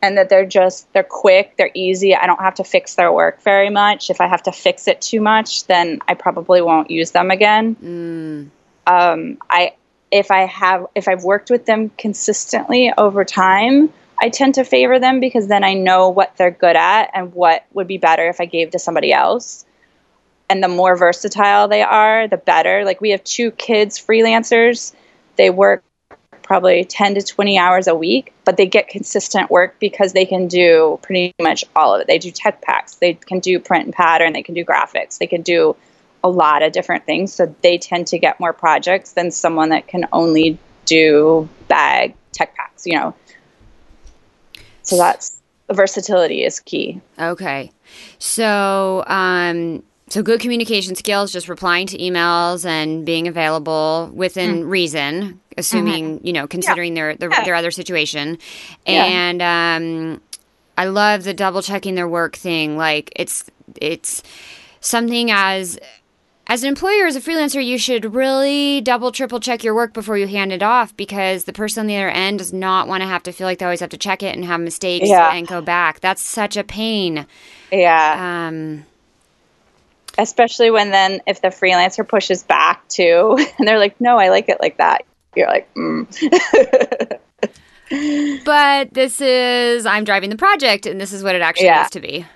[0.01, 3.40] and that they're just they're quick they're easy i don't have to fix their work
[3.42, 7.12] very much if i have to fix it too much then i probably won't use
[7.12, 8.92] them again mm.
[8.92, 9.73] um, i
[10.11, 14.98] if i have if i've worked with them consistently over time i tend to favor
[14.98, 18.40] them because then i know what they're good at and what would be better if
[18.40, 19.64] i gave to somebody else
[20.48, 24.94] and the more versatile they are the better like we have two kids freelancers
[25.37, 25.83] they work
[26.42, 30.48] probably 10 to 20 hours a week, but they get consistent work because they can
[30.48, 32.07] do pretty much all of it.
[32.07, 35.27] They do tech packs, they can do print and pattern, they can do graphics, they
[35.27, 35.75] can do
[36.22, 37.33] a lot of different things.
[37.33, 42.55] So they tend to get more projects than someone that can only do bag tech
[42.55, 43.14] packs, you know.
[44.83, 45.40] So that's
[45.71, 47.01] versatility is key.
[47.18, 47.71] Okay.
[48.18, 54.71] So, um, so good communication skills, just replying to emails and being available within mm.
[54.71, 56.27] reason, assuming mm-hmm.
[56.27, 57.03] you know, considering yeah.
[57.03, 57.45] their their, yeah.
[57.45, 58.38] their, other situation,
[58.87, 59.05] yeah.
[59.05, 60.21] and um,
[60.77, 62.77] I love the double checking their work thing.
[62.77, 64.23] Like it's it's
[64.81, 65.79] something as
[66.53, 70.19] as an employer, as a freelancer, you should really double, triple check your work before
[70.19, 73.07] you hand it off because the person on the other end does not want to
[73.07, 75.33] have to feel like they always have to check it and have mistakes yeah.
[75.33, 76.01] and go back.
[76.01, 77.27] That's such a pain.
[77.71, 78.49] Yeah.
[78.49, 78.85] Um,
[80.19, 84.47] especially when then if the freelancer pushes back too and they're like no i like
[84.51, 86.07] it like that you're like mm.
[88.45, 91.79] but this is i'm driving the project and this is what it actually yeah.
[91.79, 92.27] needs to be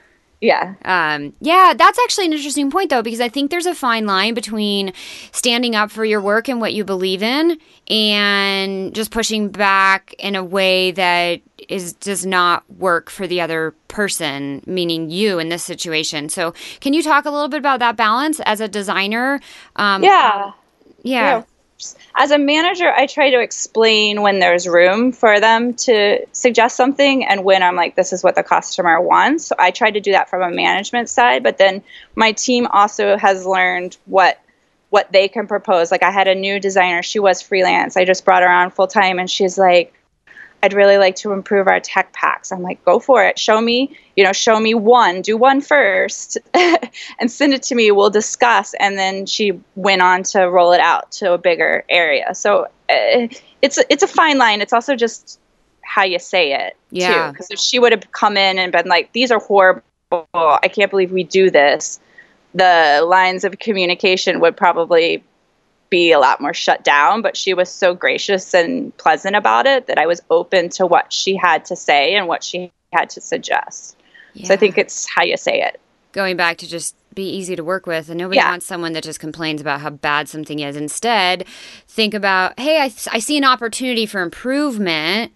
[0.41, 0.75] yeah.
[0.85, 4.35] Um, yeah, that's actually an interesting point, though, because I think there's a fine line
[4.35, 4.93] between
[5.33, 10.37] standing up for your work and what you believe in and just pushing back in
[10.37, 15.63] a way that is does not work for the other person, meaning you in this
[15.63, 16.29] situation.
[16.29, 19.41] So, can you talk a little bit about that balance as a designer?
[19.77, 20.53] Um, yeah.
[21.03, 21.39] yeah.
[21.39, 21.43] yeah
[22.15, 27.25] as a manager, I try to explain when there's room for them to suggest something
[27.25, 29.47] and when I'm like, this is what the customer wants.
[29.47, 31.83] So I try to do that from a management side, but then
[32.15, 34.41] my team also has learned what
[34.89, 35.91] what they can propose.
[35.91, 37.97] Like I had a new designer, she was freelance.
[37.97, 39.93] I just brought her on full time and she's like,
[40.67, 42.51] I'd really like to improve our tech packs.
[42.51, 43.39] I'm like, go for it.
[43.39, 47.93] Show me, you know, show me one, do one first and send it to me.
[47.93, 48.75] We'll discuss.
[48.81, 52.35] And then she went on to roll it out to a bigger area.
[52.35, 53.29] So uh,
[53.63, 54.61] it's, it's a fine line.
[54.61, 55.39] It's also just
[55.83, 56.77] how you say it.
[56.91, 57.31] Yeah.
[57.31, 59.85] Because if she would have come in and been like, these are horrible.
[60.35, 62.01] I can't believe we do this.
[62.57, 65.23] The lines of communication would probably
[65.91, 69.87] be a lot more shut down, but she was so gracious and pleasant about it
[69.87, 73.21] that I was open to what she had to say and what she had to
[73.21, 73.97] suggest.
[74.35, 74.49] Yeah.
[74.49, 75.81] So I think it's how you say it.
[76.13, 78.51] Going back to just be easy to work with, and nobody yeah.
[78.51, 80.77] wants someone that just complains about how bad something is.
[80.77, 81.47] Instead,
[81.89, 85.33] think about, hey, I, I see an opportunity for improvement.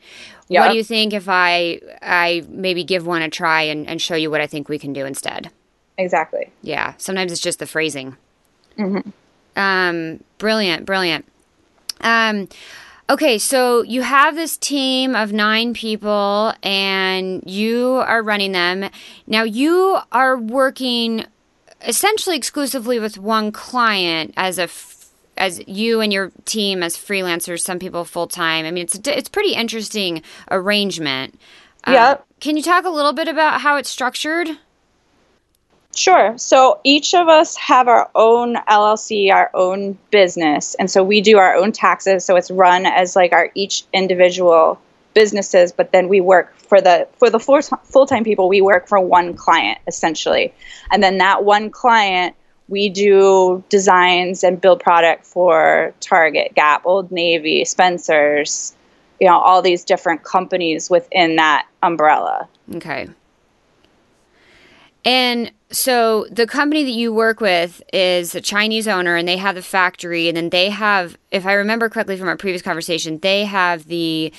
[0.49, 0.61] Yep.
[0.61, 4.17] What do you think if I I maybe give one a try and, and show
[4.17, 5.51] you what I think we can do instead?
[5.97, 6.51] Exactly.
[6.63, 6.95] Yeah.
[6.99, 8.17] Sometimes it's just the phrasing.
[8.77, 9.11] Mm-hmm.
[9.57, 11.27] Um, brilliant, brilliant.
[12.01, 12.49] Um,
[13.09, 18.91] okay, so you have this team of nine people and you are running them.
[19.27, 21.27] Now, you are working
[21.87, 24.69] essentially exclusively with one client as a
[25.37, 28.67] as you and your team as freelancers, some people full time.
[28.67, 31.41] I mean, it's it's pretty interesting arrangement.
[31.87, 32.05] Yeah.
[32.05, 34.49] Uh, can you talk a little bit about how it's structured?
[35.94, 36.38] Sure.
[36.38, 41.38] So each of us have our own LLC, our own business, and so we do
[41.38, 42.24] our own taxes.
[42.24, 44.81] So it's run as like our each individual
[45.14, 48.48] businesses, but then we work for the for the full time people.
[48.48, 50.55] We work for one client essentially,
[50.92, 52.37] and then that one client
[52.68, 58.74] we do designs and build product for Target, Gap, Old Navy, Spencer's,
[59.20, 62.48] you know, all these different companies within that umbrella.
[62.76, 63.09] Okay.
[65.05, 69.55] And so the company that you work with is a Chinese owner and they have
[69.55, 73.45] the factory and then they have if I remember correctly from our previous conversation they
[73.45, 74.33] have the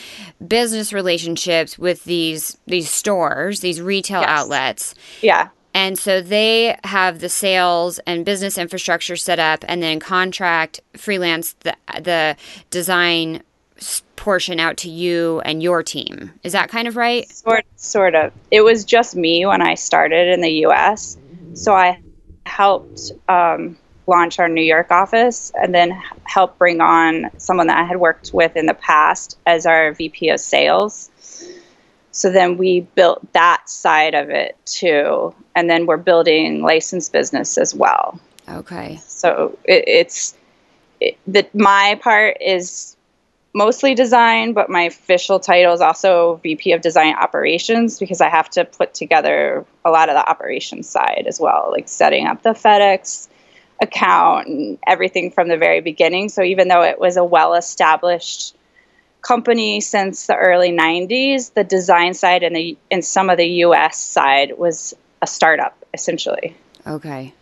[0.46, 4.30] business relationships with these these stores these retail yes.
[4.30, 4.96] outlets.
[5.22, 5.50] Yeah.
[5.74, 11.54] And so they have the sales and business infrastructure set up and then contract freelance
[11.62, 12.36] the the
[12.72, 13.42] design
[14.16, 16.32] portion out to you and your team.
[16.44, 17.28] Is that kind of right?
[17.30, 18.32] Sort sort of.
[18.52, 21.18] It was just me when I started in the US.
[21.54, 22.02] So I
[22.46, 25.92] helped um, launch our New York office and then
[26.24, 30.30] help bring on someone that I had worked with in the past as our VP
[30.30, 31.10] of sales.
[32.12, 35.34] So then we built that side of it too.
[35.56, 38.20] And then we're building licensed business as well.
[38.50, 39.00] Okay.
[39.08, 40.36] So it, it's
[41.00, 42.96] it, the, my part is
[43.54, 48.50] mostly design, but my official title is also VP of Design Operations because I have
[48.52, 52.52] to put together a lot of the operations side as well, like setting up the
[52.52, 53.28] FedEx
[53.82, 56.30] account and everything from the very beginning.
[56.30, 58.56] So even though it was a well established
[59.22, 64.00] company since the early 90s, the design side and the and some of the US
[64.00, 66.56] side was a startup essentially.
[66.86, 67.34] Okay.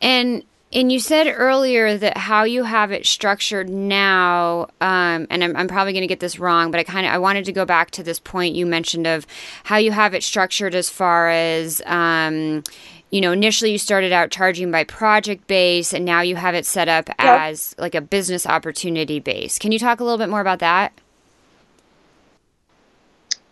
[0.00, 5.56] And and you said earlier that how you have it structured now, um, and I'm,
[5.56, 7.64] I'm probably going to get this wrong, but I kind of I wanted to go
[7.64, 9.26] back to this point you mentioned of
[9.64, 11.82] how you have it structured as far as.
[11.86, 12.62] Um,
[13.10, 16.64] you know, initially you started out charging by project base, and now you have it
[16.64, 17.18] set up yep.
[17.18, 19.58] as like a business opportunity base.
[19.58, 20.94] Can you talk a little bit more about that?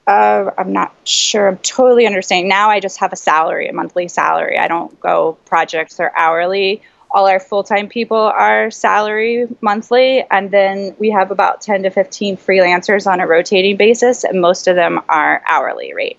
[0.07, 1.47] Uh, I'm not sure.
[1.47, 2.49] I'm totally understanding.
[2.49, 4.59] Now I just have a salary, a monthly salary.
[4.59, 10.95] I don't go projects or hourly all our full-time people are salary monthly and then
[10.99, 15.01] we have about 10 to 15 freelancers on a rotating basis and most of them
[15.09, 16.19] are hourly rate.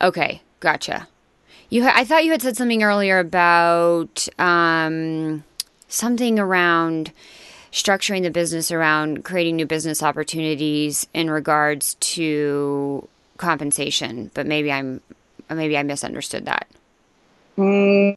[0.00, 1.08] Okay gotcha.
[1.70, 5.44] You ha- i thought you had said something earlier about um,
[5.88, 7.12] something around
[7.72, 15.00] structuring the business around creating new business opportunities in regards to compensation but maybe i'm
[15.50, 16.66] maybe i misunderstood that.
[17.58, 18.16] Mm,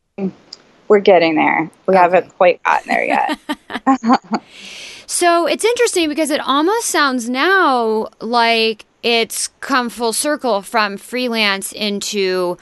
[0.89, 1.69] we're getting there.
[1.85, 2.01] We okay.
[2.01, 3.39] haven't quite gotten there yet.
[5.05, 11.71] so it's interesting because it almost sounds now like it's come full circle from freelance
[11.71, 12.57] into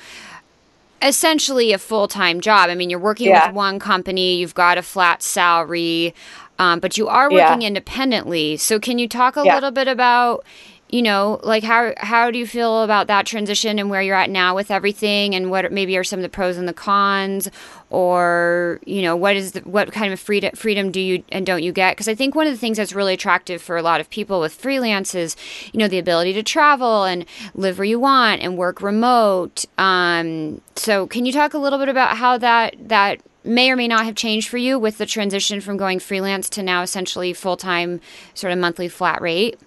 [1.01, 2.69] essentially a full time job.
[2.69, 3.47] I mean, you're working yeah.
[3.47, 6.13] with one company, you've got a flat salary,
[6.59, 7.67] um, but you are working yeah.
[7.67, 8.57] independently.
[8.57, 9.55] So, can you talk a yeah.
[9.55, 10.45] little bit about?
[10.89, 14.29] You know like how how do you feel about that transition and where you're at
[14.29, 17.49] now with everything and what maybe are some of the pros and the cons?
[17.89, 21.63] Or you know what is the, what kind of freedom freedom do you and don't
[21.63, 21.93] you get?
[21.93, 24.39] Because i think one of the things that's really attractive for a lot of people
[24.39, 25.35] with freelance is
[25.73, 29.65] you know the ability to travel and live where you want and work remote.
[29.77, 33.87] Um, so can you talk a little bit about how that that may or may
[33.87, 38.01] not have changed for you with the transition from going freelance to now essentially full-time
[38.33, 39.57] sort of monthly flat rate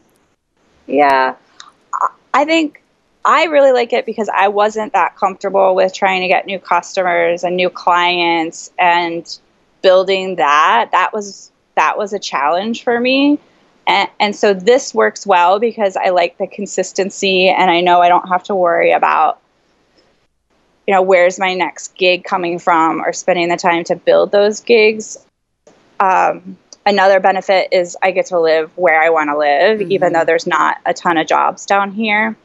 [0.90, 1.36] yeah.
[2.32, 2.82] I think
[3.24, 7.44] I really like it because I wasn't that comfortable with trying to get new customers
[7.44, 9.38] and new clients and
[9.82, 10.90] building that.
[10.92, 13.38] That was that was a challenge for me.
[13.86, 18.08] And, and so this works well because I like the consistency and I know I
[18.08, 19.40] don't have to worry about
[20.86, 24.60] you know where's my next gig coming from or spending the time to build those
[24.60, 25.18] gigs.
[25.98, 26.56] Um,
[26.90, 29.92] another benefit is I get to live where I want to live, mm-hmm.
[29.92, 32.36] even though there's not a ton of jobs down here.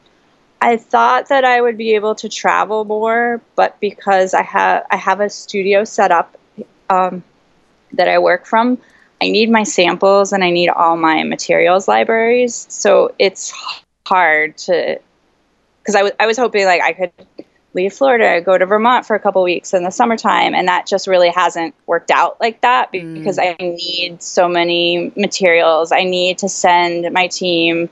[0.62, 4.96] I thought that I would be able to travel more, but because I have I
[4.96, 6.38] have a studio set up
[6.90, 7.24] um,
[7.94, 8.78] that I work from,
[9.22, 12.68] I need my samples and I need all my materials libraries.
[12.70, 13.54] So it's
[14.06, 15.00] hard to
[15.82, 17.12] because I was I was hoping like I could
[17.76, 21.08] leave Florida, go to Vermont for a couple weeks in the summertime, and that just
[21.08, 23.56] really hasn't worked out like that because mm.
[23.60, 25.92] I need so many materials.
[25.92, 27.90] I need to send my team.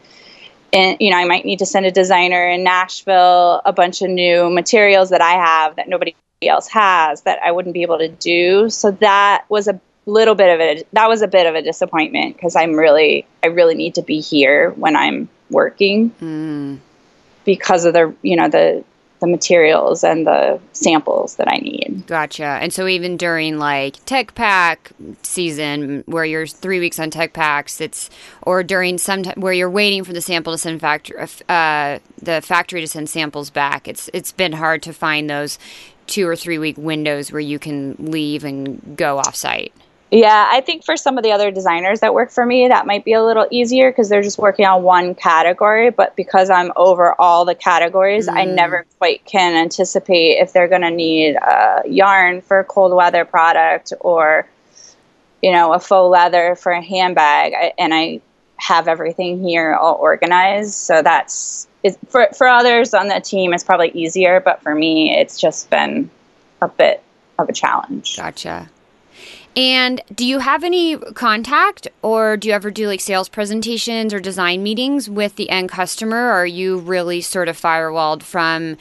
[0.71, 4.09] And you know, I might need to send a designer in Nashville a bunch of
[4.09, 8.07] new materials that I have that nobody else has that I wouldn't be able to
[8.07, 8.69] do.
[8.69, 12.35] So that was a little bit of a that was a bit of a disappointment
[12.35, 16.79] because I'm really I really need to be here when I'm working mm.
[17.45, 18.83] because of the you know the
[19.23, 22.03] the materials and the samples that I need.
[22.07, 22.43] Gotcha.
[22.43, 27.79] And so even during like Tech Pack season, where you're three weeks on Tech Packs,
[27.79, 28.09] it's
[28.41, 31.17] or during some t- where you're waiting for the sample to send factory,
[31.47, 33.87] uh, the factory to send samples back.
[33.87, 35.57] It's it's been hard to find those
[36.05, 39.73] two or three week windows where you can leave and go off site.
[40.13, 43.03] Yeah, I think for some of the other designers that work for me, that might
[43.03, 45.89] be a little easier because they're just working on one category.
[45.89, 48.33] But because I'm over all the categories, mm.
[48.33, 52.93] I never quite can anticipate if they're going to need a yarn for a cold
[52.93, 54.47] weather product or,
[55.41, 57.53] you know, a faux leather for a handbag.
[57.55, 58.21] I, and I
[58.57, 60.75] have everything here all organized.
[60.75, 61.67] So that's
[62.09, 64.39] for for others on the team, it's probably easier.
[64.41, 66.11] But for me, it's just been
[66.61, 67.01] a bit
[67.39, 68.15] of a challenge.
[68.15, 68.69] Gotcha.
[69.55, 74.19] And do you have any contact or do you ever do like sales presentations or
[74.19, 76.17] design meetings with the end customer?
[76.17, 78.77] Or are you really sort of firewalled from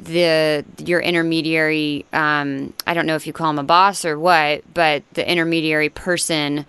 [0.00, 2.04] the your intermediary?
[2.12, 5.90] Um, I don't know if you call him a boss or what, but the intermediary
[5.90, 6.66] person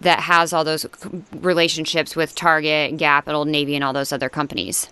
[0.00, 0.86] that has all those
[1.32, 4.88] relationships with Target, Gap, and Old Navy, and all those other companies.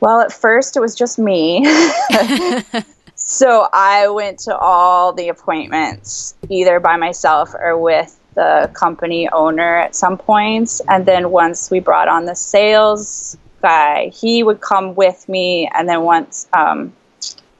[0.00, 1.66] Well, at first it was just me.
[3.30, 9.76] So I went to all the appointments either by myself or with the company owner
[9.76, 10.80] at some points.
[10.88, 15.70] And then once we brought on the sales guy, he would come with me.
[15.74, 16.94] And then once um,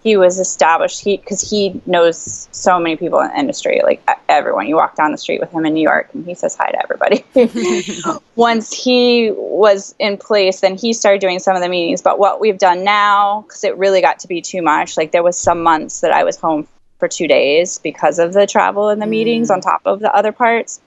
[0.09, 4.66] he was established he because he knows so many people in the industry like everyone.
[4.66, 6.82] You walk down the street with him in new york and he says hi to
[6.82, 7.24] everybody.
[8.34, 12.00] Once he was in place then he started doing some of the meetings.
[12.00, 15.22] But what we've done now because it really got to be too much like there
[15.22, 16.66] was some months that i was home
[16.98, 19.11] for two days because of the travel and the mm.
[19.11, 20.80] meetings on top of the other parts.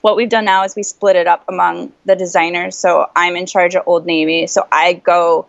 [0.00, 2.76] What we've done now is we split it up among the designers.
[2.76, 4.48] So i'm in charge of old navy.
[4.48, 5.46] So i go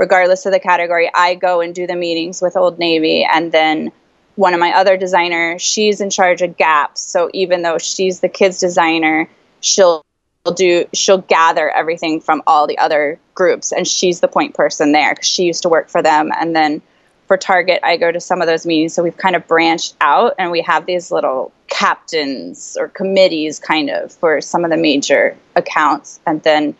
[0.00, 3.22] regardless of the category, I go and do the meetings with Old Navy.
[3.22, 3.92] And then
[4.36, 7.02] one of my other designers, she's in charge of gaps.
[7.02, 9.28] So even though she's the kids designer,
[9.60, 10.02] she'll
[10.54, 15.12] do she'll gather everything from all the other groups and she's the point person there
[15.12, 16.80] because she used to work for them and then
[17.28, 20.34] for target i go to some of those meetings so we've kind of branched out
[20.38, 25.36] and we have these little captains or committees kind of for some of the major
[25.56, 26.74] accounts and then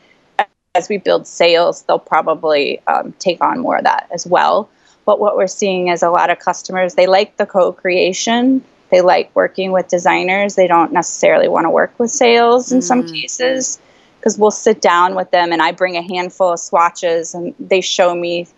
[0.74, 4.68] as we build sales, they'll probably um, take on more of that as well.
[5.04, 8.64] But what we're seeing is a lot of customers, they like the co creation.
[8.90, 10.56] They like working with designers.
[10.56, 12.82] They don't necessarily want to work with sales in mm.
[12.82, 13.80] some cases
[14.18, 17.80] because we'll sit down with them and I bring a handful of swatches and they
[17.80, 18.48] show me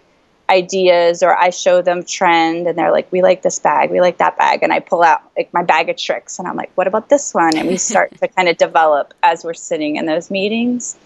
[0.49, 4.19] ideas or I show them trend and they're like, we like this bag, we like
[4.19, 4.63] that bag.
[4.63, 7.35] And I pull out like my bag of tricks and I'm like, what about this
[7.35, 7.57] one?
[7.57, 10.97] And we start to kind of develop as we're sitting in those meetings.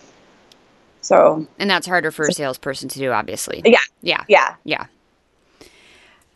[1.06, 3.62] So, and that's harder for a salesperson to do, obviously.
[3.64, 3.78] Yeah.
[4.02, 4.24] Yeah.
[4.28, 4.56] Yeah.
[4.64, 4.86] Yeah.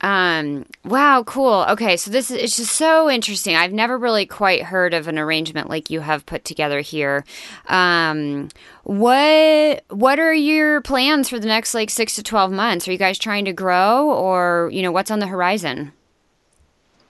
[0.02, 1.66] Um, wow, cool.
[1.68, 3.56] Okay, so this is it's just so interesting.
[3.56, 7.24] I've never really quite heard of an arrangement like you have put together here.
[7.68, 8.48] Um,
[8.84, 12.88] what what are your plans for the next like 6 to 12 months?
[12.88, 15.92] Are you guys trying to grow or, you know, what's on the horizon?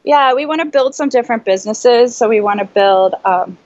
[0.02, 2.16] Yeah, we want to build some different businesses.
[2.16, 3.56] So we want to build um,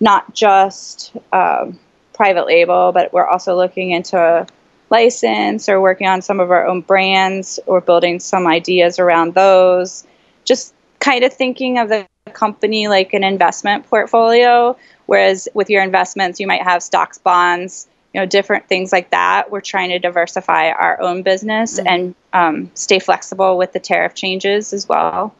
[0.00, 1.80] not just um,
[2.22, 4.46] private label, but we're also looking into a
[4.90, 10.06] license or working on some of our own brands or building some ideas around those.
[10.44, 16.38] Just kind of thinking of the company like an investment portfolio, whereas with your investments,
[16.38, 19.50] you might have stocks, bonds, you know, different things like that.
[19.50, 21.88] We're trying to diversify our own business mm-hmm.
[21.88, 25.34] and um, stay flexible with the tariff changes as well.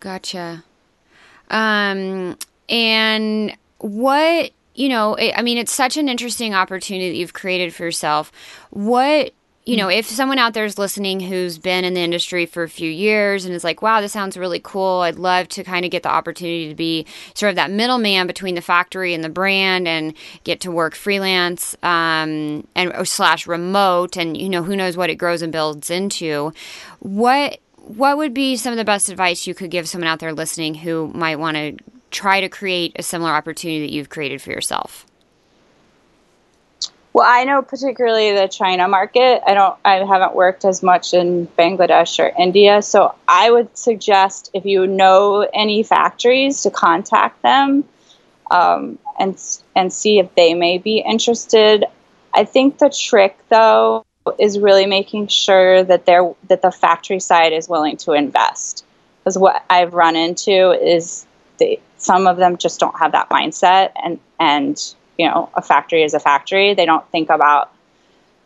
[0.00, 0.64] Gotcha.
[1.50, 2.38] Um,
[2.70, 7.82] and what you know, I mean, it's such an interesting opportunity that you've created for
[7.82, 8.30] yourself.
[8.70, 9.32] What
[9.66, 12.70] you know, if someone out there is listening who's been in the industry for a
[12.70, 15.90] few years and is like, wow, this sounds really cool, I'd love to kind of
[15.90, 17.04] get the opportunity to be
[17.34, 20.14] sort of that middleman between the factory and the brand and
[20.44, 25.16] get to work freelance um, and slash remote and, you know, who knows what it
[25.16, 26.50] grows and builds into.
[27.00, 30.32] What what would be some of the best advice you could give someone out there
[30.32, 31.76] listening who might want to
[32.10, 35.06] try to create a similar opportunity that you've created for yourself?
[37.12, 39.42] Well, I know particularly the China market.
[39.44, 44.50] I don't I haven't worked as much in Bangladesh or India, so I would suggest
[44.54, 47.84] if you know any factories to contact them
[48.50, 49.36] um, and
[49.74, 51.86] and see if they may be interested.
[52.34, 54.04] I think the trick though
[54.38, 58.84] is really making sure that they're that the factory side is willing to invest.
[59.20, 61.26] Because what I've run into is
[61.58, 66.02] they, some of them just don't have that mindset and and you know a factory
[66.02, 67.70] is a factory they don't think about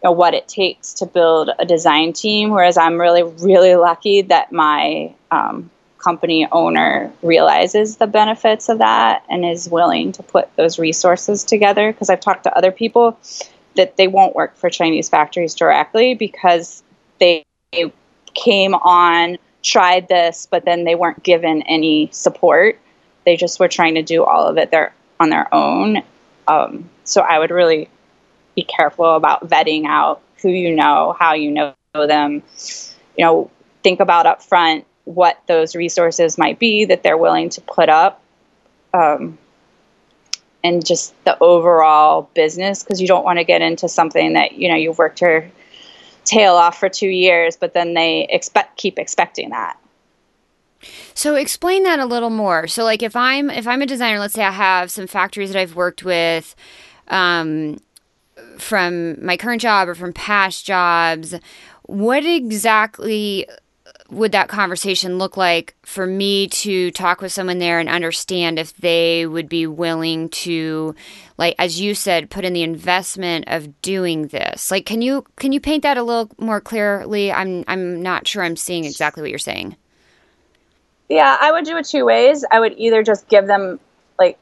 [0.02, 2.50] you know, what it takes to build a design team.
[2.50, 9.24] Whereas I'm really, really lucky that my um, company owner realizes the benefits of that
[9.28, 11.92] and is willing to put those resources together.
[11.92, 13.16] Because I've talked to other people
[13.76, 16.82] that they won't work for Chinese factories directly because
[17.18, 17.44] they
[18.34, 22.78] came on, tried this, but then they weren't given any support.
[23.24, 26.02] They just were trying to do all of it their, on their own.
[26.48, 27.88] Um, so I would really
[28.54, 32.42] be careful about vetting out who you know, how you know them.
[33.16, 33.50] You know,
[33.82, 38.22] think about up front what those resources might be that they're willing to put up.
[38.94, 39.38] Um,
[40.64, 44.68] and just the overall business because you don't want to get into something that you
[44.68, 45.50] know you've worked your
[46.24, 49.76] tail off for two years but then they expect keep expecting that
[51.14, 52.66] so explain that a little more.
[52.66, 55.58] So like if i'm if i'm a designer let's say i have some factories that
[55.58, 56.54] i've worked with
[57.08, 57.78] um,
[58.58, 61.34] from my current job or from past jobs
[61.82, 63.46] what exactly
[64.12, 68.76] would that conversation look like for me to talk with someone there and understand if
[68.76, 70.94] they would be willing to
[71.38, 74.70] like as you said put in the investment of doing this?
[74.70, 77.32] Like can you can you paint that a little more clearly?
[77.32, 79.76] I'm i'm not sure i'm seeing exactly what you're saying
[81.12, 82.44] yeah i would do it two ways.
[82.50, 83.78] I would either just give them
[84.18, 84.38] like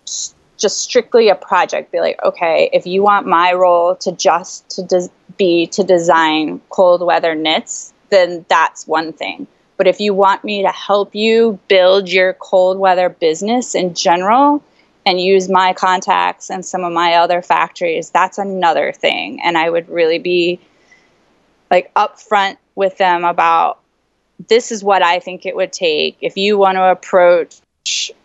[0.57, 1.91] just strictly a project.
[1.93, 6.61] Be like okay if you want my role to just to des- be to design
[6.71, 9.47] cold weather knits then that's one thing.
[9.77, 14.63] But if you want me to help you build your cold weather business in general
[15.07, 19.41] and use my contacts and some of my other factories, that's another thing.
[19.43, 20.61] And I would really be
[21.71, 23.80] like upfront with them about
[24.49, 26.17] this is what I think it would take.
[26.21, 27.61] If you want to approach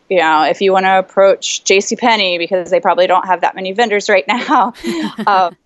[0.10, 1.96] you know, if you want to approach J.C.
[1.96, 4.74] Penney because they probably don't have that many vendors right now,
[5.28, 5.58] um,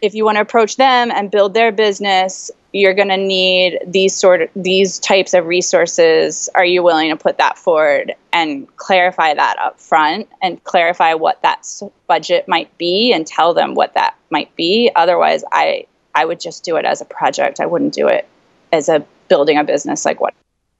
[0.00, 4.14] if you want to approach them and build their business, you're going to need these
[4.14, 6.48] sort of these types of resources.
[6.54, 11.40] Are you willing to put that forward and clarify that up front and clarify what
[11.42, 11.66] that
[12.06, 14.90] budget might be and tell them what that might be?
[14.94, 17.60] Otherwise i i would just do it as a project.
[17.60, 18.28] I wouldn't do it
[18.72, 20.34] as a building a business like what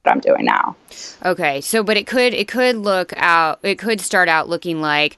[0.05, 0.75] I'm doing now.
[1.25, 1.61] Okay.
[1.61, 5.17] So but it could it could look out it could start out looking like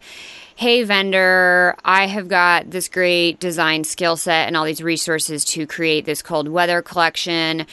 [0.58, 5.68] hey, vendor, I have got this great design skill set and all these resources to
[5.68, 7.68] create this cold weather collection.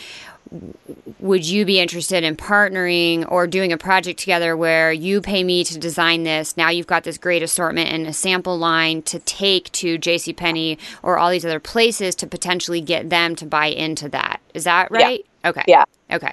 [1.18, 5.64] Would you be interested in partnering or doing a project together where you pay me
[5.64, 6.58] to design this?
[6.58, 11.16] Now you've got this great assortment and a sample line to take to JCPenney or
[11.16, 14.42] all these other places to potentially get them to buy into that.
[14.52, 15.20] Is that right?
[15.20, 15.30] Yeah.
[15.44, 15.62] Okay.
[15.66, 15.84] Yeah.
[16.10, 16.32] Okay.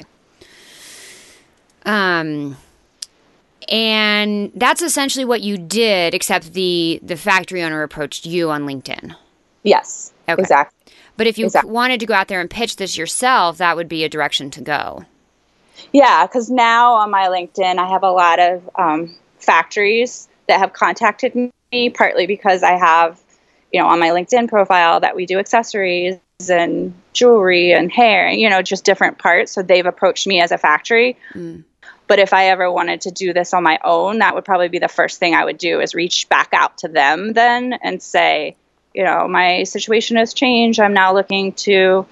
[1.85, 2.55] Um,
[3.69, 9.15] and that's essentially what you did except the the factory owner approached you on linkedin
[9.63, 10.41] yes okay.
[10.41, 11.71] exactly but if you exactly.
[11.71, 14.61] wanted to go out there and pitch this yourself that would be a direction to
[14.61, 15.05] go
[15.93, 20.73] yeah because now on my linkedin i have a lot of um, factories that have
[20.73, 21.33] contacted
[21.71, 23.21] me partly because i have
[23.71, 26.17] you know on my linkedin profile that we do accessories
[26.49, 30.57] and jewelry and hair you know just different parts so they've approached me as a
[30.57, 31.63] factory mm.
[32.11, 34.79] But if I ever wanted to do this on my own, that would probably be
[34.79, 38.57] the first thing I would do is reach back out to them then and say,
[38.93, 40.81] you know, my situation has changed.
[40.81, 42.05] I'm now looking to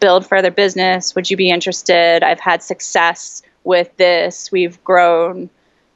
[0.00, 1.14] build further business.
[1.14, 2.24] Would you be interested?
[2.24, 4.50] I've had success with this.
[4.50, 5.48] We've grown,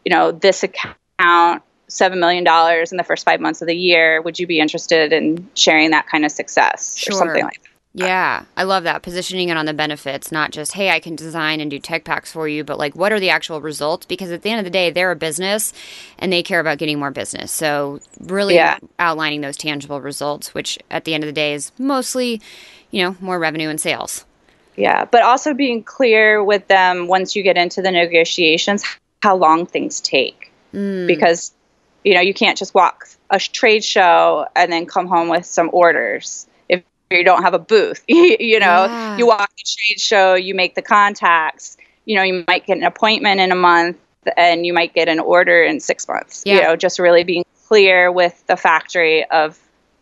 [0.05, 4.23] you know, this account seven million dollars in the first five months of the year.
[4.23, 7.13] Would you be interested in sharing that kind of success sure.
[7.13, 7.68] or something like that?
[7.99, 9.03] Yeah, I love that.
[9.03, 12.33] Positioning it on the benefits, not just, hey, I can design and do tech packs
[12.33, 14.07] for you, but like, what are the actual results?
[14.07, 15.73] Because at the end of the day, they're a business
[16.19, 17.51] and they care about getting more business.
[17.51, 18.79] So, really yeah.
[18.99, 22.41] outlining those tangible results, which at the end of the day is mostly,
[22.91, 24.25] you know, more revenue and sales.
[24.77, 28.85] Yeah, but also being clear with them once you get into the negotiations
[29.23, 30.53] how long things take.
[30.73, 31.09] Mm.
[31.09, 31.53] Because,
[32.05, 35.71] you know, you can't just walk a trade show and then come home with some
[35.73, 36.47] orders
[37.11, 38.03] you don't have a booth.
[38.09, 39.17] you know, yeah.
[39.17, 41.77] you walk the trade show, you make the contacts.
[42.05, 43.99] You know, you might get an appointment in a month,
[44.37, 46.43] and you might get an order in six months.
[46.47, 46.55] Yeah.
[46.55, 49.59] You know, just really being clear with the factory of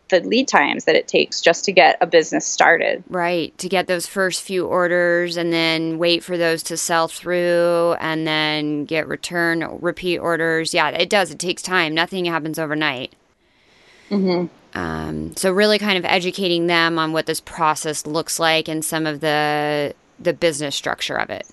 [0.09, 3.03] the lead times that it takes just to get a business started.
[3.09, 3.57] Right.
[3.57, 8.25] To get those first few orders and then wait for those to sell through and
[8.25, 10.73] then get return repeat orders.
[10.73, 11.31] Yeah, it does.
[11.31, 11.93] It takes time.
[11.93, 13.13] Nothing happens overnight.
[14.09, 14.47] Mm-hmm.
[14.77, 19.07] Um, so really kind of educating them on what this process looks like and some
[19.07, 21.47] of the the business structure of it.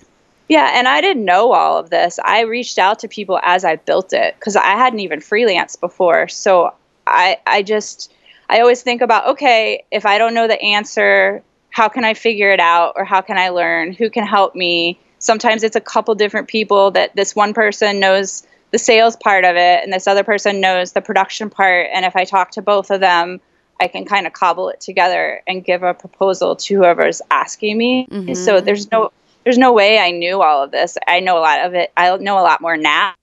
[0.47, 2.19] Yeah, and I didn't know all of this.
[2.23, 6.27] I reached out to people as I built it because I hadn't even freelanced before.
[6.27, 6.75] So
[7.07, 8.13] I I just
[8.47, 12.51] I always think about okay, if I don't know the answer, how can I figure
[12.51, 13.91] it out or how can I learn?
[13.93, 14.99] Who can help me?
[15.17, 18.45] Sometimes it's a couple different people that this one person knows
[18.75, 21.87] the sales part of it and this other person knows the production part.
[21.93, 23.39] And if I talk to both of them,
[23.79, 28.05] I can kind of cobble it together and give a proposal to whoever's asking me.
[28.07, 28.33] Mm-hmm.
[28.33, 29.13] So there's no
[29.45, 30.97] there's no way I knew all of this.
[31.07, 31.93] I know a lot of it.
[31.95, 33.13] I know a lot more now,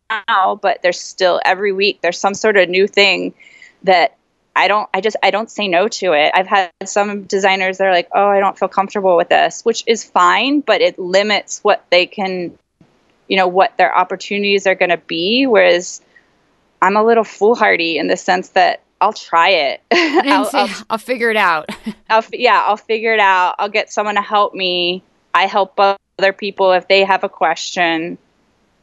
[0.62, 3.34] but there's still every week there's some sort of new thing
[3.82, 4.16] that
[4.56, 6.32] I don't I just I don't say no to it.
[6.34, 9.84] I've had some designers that are like, "Oh, I don't feel comfortable with this," which
[9.86, 12.56] is fine, but it limits what they can
[13.28, 16.00] you know what their opportunities are going to be whereas
[16.82, 19.82] I'm a little foolhardy in the sense that I'll try it.
[19.92, 21.68] I'll, I'll, I'll, figure it out.
[22.10, 23.56] I'll yeah, I'll figure it out.
[23.58, 25.02] I'll get someone to help me.
[25.34, 28.18] I help other people if they have a question.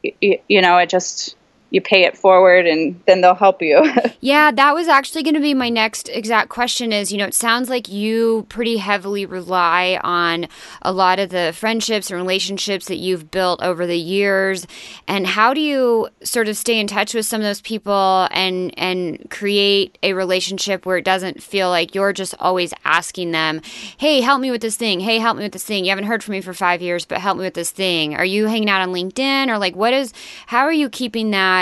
[0.02, 1.36] You, you know, it just
[1.70, 3.92] you pay it forward and then they'll help you.
[4.20, 7.34] yeah, that was actually going to be my next exact question is, you know, it
[7.34, 10.48] sounds like you pretty heavily rely on
[10.82, 14.66] a lot of the friendships and relationships that you've built over the years
[15.06, 18.76] and how do you sort of stay in touch with some of those people and
[18.76, 23.60] and create a relationship where it doesn't feel like you're just always asking them,
[23.96, 25.00] "Hey, help me with this thing.
[25.00, 25.84] Hey, help me with this thing.
[25.84, 28.24] You haven't heard from me for 5 years, but help me with this thing." Are
[28.24, 30.12] you hanging out on LinkedIn or like what is
[30.46, 31.59] how are you keeping that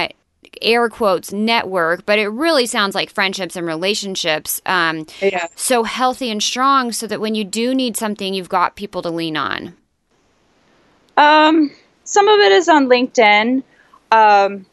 [0.63, 4.61] air quotes network, but it really sounds like friendships and relationships.
[4.67, 5.47] Um, yeah.
[5.55, 9.11] So healthy and strong, so that when you do need something, you've got people to
[9.11, 9.75] lean on.
[11.17, 11.73] Um,
[12.05, 13.63] some of it is on LinkedIn.
[14.13, 14.67] Um,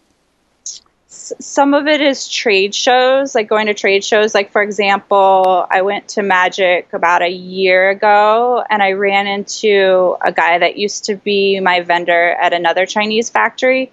[0.63, 4.35] s- some of it is trade shows, like going to trade shows.
[4.35, 10.15] Like for example, I went to Magic about a year ago, and I ran into
[10.21, 13.91] a guy that used to be my vendor at another Chinese factory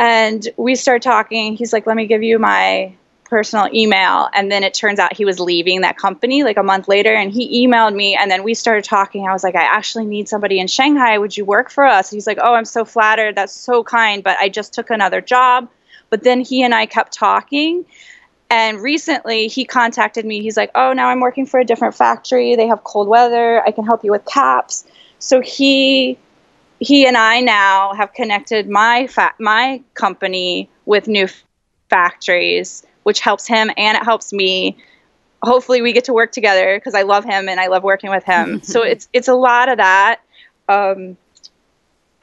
[0.00, 1.56] and we start talking.
[1.56, 2.94] He's like, let me give you my
[3.24, 4.30] personal email.
[4.32, 7.12] And then it turns out he was leaving that company like a month later.
[7.12, 8.16] And he emailed me.
[8.16, 9.28] And then we started talking.
[9.28, 11.18] I was like, I actually need somebody in Shanghai.
[11.18, 12.10] Would you work for us?
[12.10, 13.36] he's like, Oh, I'm so flattered.
[13.36, 14.24] That's so kind.
[14.24, 15.68] But I just took another job.
[16.08, 17.84] But then he and I kept talking.
[18.48, 20.40] And recently he contacted me.
[20.40, 22.56] He's like, Oh, now I'm working for a different factory.
[22.56, 23.62] They have cold weather.
[23.66, 24.86] I can help you with caps.
[25.18, 26.16] So he
[26.80, 31.44] he and I now have connected my fa- my company with new f-
[31.90, 34.78] factories, which helps him and it helps me.
[35.42, 38.24] Hopefully, we get to work together because I love him and I love working with
[38.24, 38.60] him.
[38.62, 40.20] so it's it's a lot of that.
[40.68, 41.18] Um,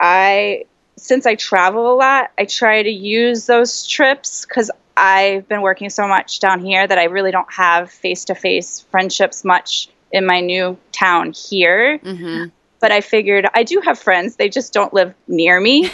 [0.00, 0.64] I
[0.96, 5.90] since I travel a lot, I try to use those trips because I've been working
[5.90, 10.26] so much down here that I really don't have face to face friendships much in
[10.26, 11.98] my new town here.
[11.98, 12.46] Mm-hmm
[12.80, 15.90] but I figured I do have friends, they just don't live near me.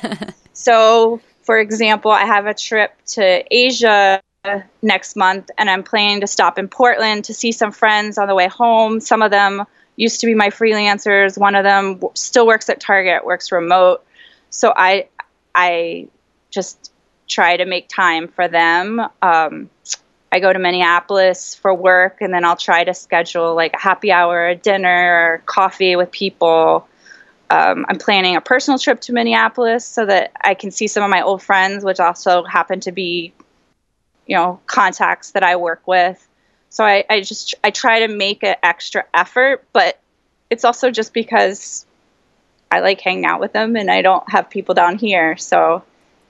[0.52, 4.20] so, for example, I have a trip to Asia
[4.82, 8.34] next month and I'm planning to stop in Portland to see some friends on the
[8.34, 9.00] way home.
[9.00, 9.64] Some of them
[9.96, 14.04] used to be my freelancers, one of them still works at Target, works remote.
[14.50, 15.08] So I
[15.54, 16.08] I
[16.50, 16.92] just
[17.26, 19.02] try to make time for them.
[19.20, 19.68] Um,
[20.30, 24.12] I go to Minneapolis for work, and then I'll try to schedule like a happy
[24.12, 26.86] hour, a dinner, or coffee with people.
[27.50, 31.08] Um, I'm planning a personal trip to Minneapolis so that I can see some of
[31.08, 33.32] my old friends, which also happen to be,
[34.26, 36.22] you know, contacts that I work with.
[36.68, 39.98] So I, I just I try to make an extra effort, but
[40.50, 41.86] it's also just because
[42.70, 45.84] I like hanging out with them, and I don't have people down here, so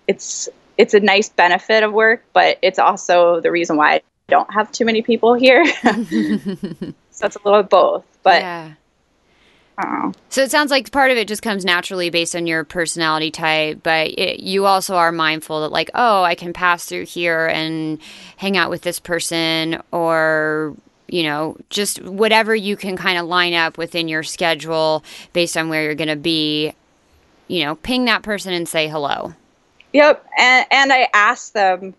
[0.07, 4.53] it's it's a nice benefit of work, but it's also the reason why I don't
[4.55, 5.67] have too many people here.
[5.83, 8.05] so it's a little of both.
[8.23, 8.73] But yeah.
[10.29, 13.81] So it sounds like part of it just comes naturally based on your personality type,
[13.83, 17.99] but it, you also are mindful that, like, oh, I can pass through here and
[18.37, 20.75] hang out with this person, or,
[21.07, 25.69] you know, just whatever you can kind of line up within your schedule based on
[25.69, 26.73] where you're going to be,
[27.47, 29.35] you know, ping that person and say hello.
[29.93, 31.95] Yep, and and I asked them,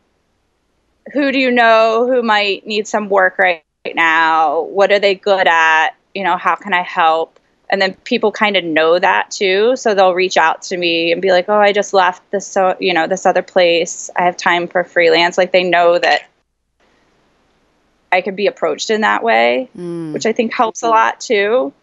[1.12, 4.62] who do you know who might need some work right, right now?
[4.62, 5.92] What are they good at?
[6.14, 7.40] You know, how can I help?
[7.72, 11.22] And then people kind of know that too, so they'll reach out to me and
[11.22, 14.10] be like, "Oh, I just left this so you know this other place.
[14.16, 16.28] I have time for freelance." Like they know that
[18.12, 20.14] I can be approached in that way, mm.
[20.14, 21.74] which I think helps a lot too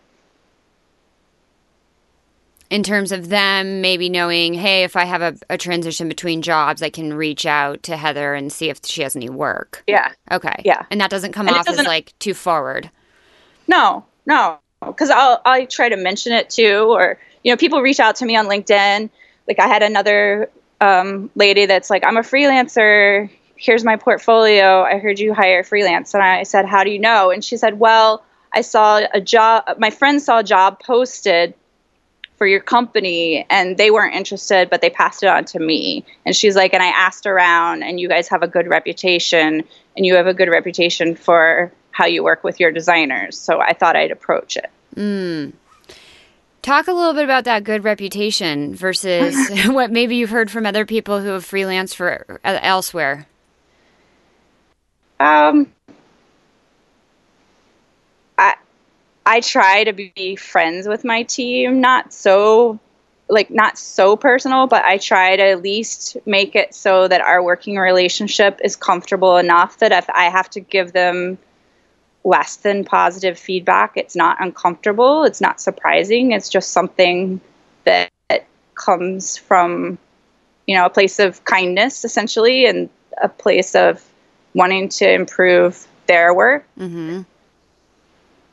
[2.70, 6.82] in terms of them maybe knowing, hey, if I have a, a, transition between jobs,
[6.82, 9.84] I can reach out to Heather and see if she has any work.
[9.86, 10.12] Yeah.
[10.30, 10.62] Okay.
[10.64, 10.84] Yeah.
[10.90, 12.90] And that doesn't come and off doesn't, as like too forward.
[13.68, 14.58] No, no.
[14.84, 16.86] Because I'll, I'll try to mention it too.
[16.88, 19.10] Or, you know, people reach out to me on LinkedIn.
[19.46, 20.50] Like I had another
[20.80, 23.30] um, lady that's like, I'm a freelancer.
[23.56, 24.82] here's my portfolio.
[24.82, 26.14] I heard you hire freelance.
[26.14, 27.30] And I said, how do you know?
[27.30, 31.54] And she said, well, I saw a job, my friend saw a job posted
[32.36, 36.04] for your company and they weren't interested, but they passed it on to me.
[36.24, 39.64] And she's like, and I asked around and you guys have a good reputation
[39.96, 43.38] and you have a good reputation for how you work with your designers.
[43.38, 44.70] So I thought I'd approach it.
[44.94, 45.54] Mm.
[46.60, 50.84] Talk a little bit about that good reputation versus what maybe you've heard from other
[50.84, 53.26] people who have freelanced for uh, elsewhere.
[55.18, 55.72] Um,
[58.36, 58.56] I
[59.26, 62.78] I try to be friends with my team, not so
[63.28, 67.42] like not so personal, but I try to at least make it so that our
[67.42, 71.38] working relationship is comfortable enough that if I have to give them
[72.22, 77.40] less than positive feedback, it's not uncomfortable, it's not surprising, it's just something
[77.82, 78.12] that
[78.76, 79.98] comes from
[80.66, 84.04] you know a place of kindness essentially and a place of
[84.54, 86.64] wanting to improve their work.
[86.78, 87.22] Mm-hmm.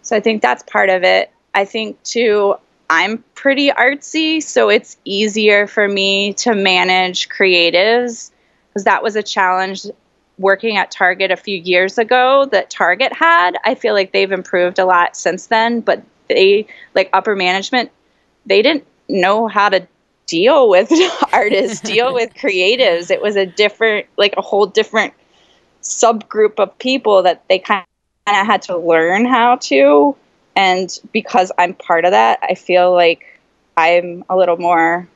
[0.04, 1.32] So I think that's part of it.
[1.56, 2.56] I think too,
[2.90, 8.32] I'm pretty artsy, so it's easier for me to manage creatives
[8.70, 9.86] because that was a challenge
[10.38, 13.58] working at Target a few years ago that Target had.
[13.66, 17.92] I feel like they've improved a lot since then, but they, like upper management,
[18.46, 19.88] they didn't know how to
[20.28, 20.92] deal with
[21.34, 23.10] artists, deal with creatives.
[23.10, 25.14] It was a different, like a whole different
[25.82, 27.86] subgroup of people that they kind
[28.26, 30.16] and I had to learn how to.
[30.56, 33.40] And because I'm part of that, I feel like
[33.76, 35.08] I'm a little more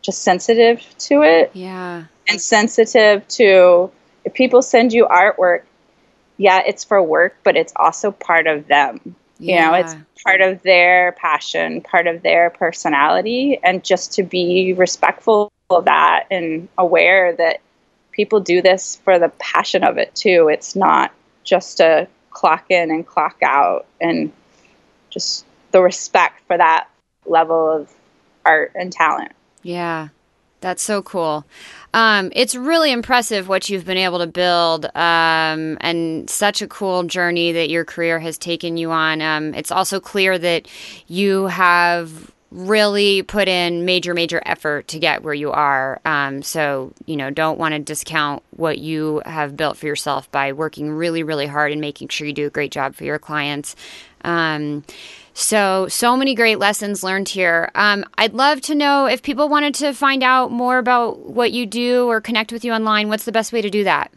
[0.00, 1.50] just sensitive to it.
[1.54, 2.04] Yeah.
[2.28, 3.90] And sensitive to
[4.24, 5.62] if people send you artwork,
[6.38, 9.14] yeah, it's for work, but it's also part of them.
[9.38, 9.54] Yeah.
[9.54, 13.60] You know, it's part of their passion, part of their personality.
[13.62, 17.60] And just to be respectful of that and aware that
[18.12, 20.48] people do this for the passion of it too.
[20.48, 21.12] It's not
[21.44, 24.32] just a clock in and clock out and
[25.10, 26.88] just the respect for that
[27.26, 27.92] level of
[28.44, 29.32] art and talent.
[29.62, 30.08] Yeah.
[30.62, 31.44] That's so cool.
[31.92, 37.02] Um, it's really impressive what you've been able to build, um, and such a cool
[37.02, 39.20] journey that your career has taken you on.
[39.20, 40.68] Um, it's also clear that
[41.08, 46.00] you have really put in major, major effort to get where you are.
[46.04, 50.52] Um, so, you know, don't want to discount what you have built for yourself by
[50.52, 53.74] working really, really hard and making sure you do a great job for your clients.
[54.24, 54.84] Um,
[55.34, 57.70] so, so many great lessons learned here.
[57.74, 61.64] Um, I'd love to know if people wanted to find out more about what you
[61.64, 64.12] do or connect with you online, what's the best way to do that?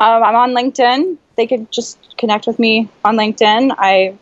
[0.00, 1.18] Um, I'm on LinkedIn.
[1.36, 3.74] They could just connect with me on LinkedIn.
[3.78, 4.18] I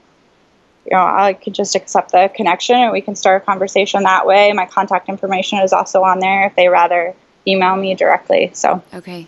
[0.90, 4.26] you know, I could just accept the connection and we can start a conversation that
[4.26, 4.52] way.
[4.52, 7.14] My contact information is also on there if they rather
[7.46, 8.50] email me directly.
[8.54, 9.26] So okay,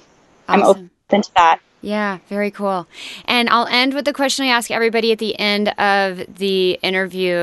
[0.48, 0.62] awesome.
[0.62, 1.60] I'm open to that.
[1.82, 2.86] Yeah, very cool.
[3.24, 7.34] And I'll end with the question I ask everybody at the end of the interview,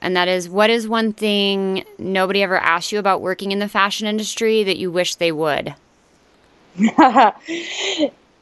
[0.00, 3.68] and that is what is one thing nobody ever asked you about working in the
[3.68, 5.74] fashion industry that you wish they would?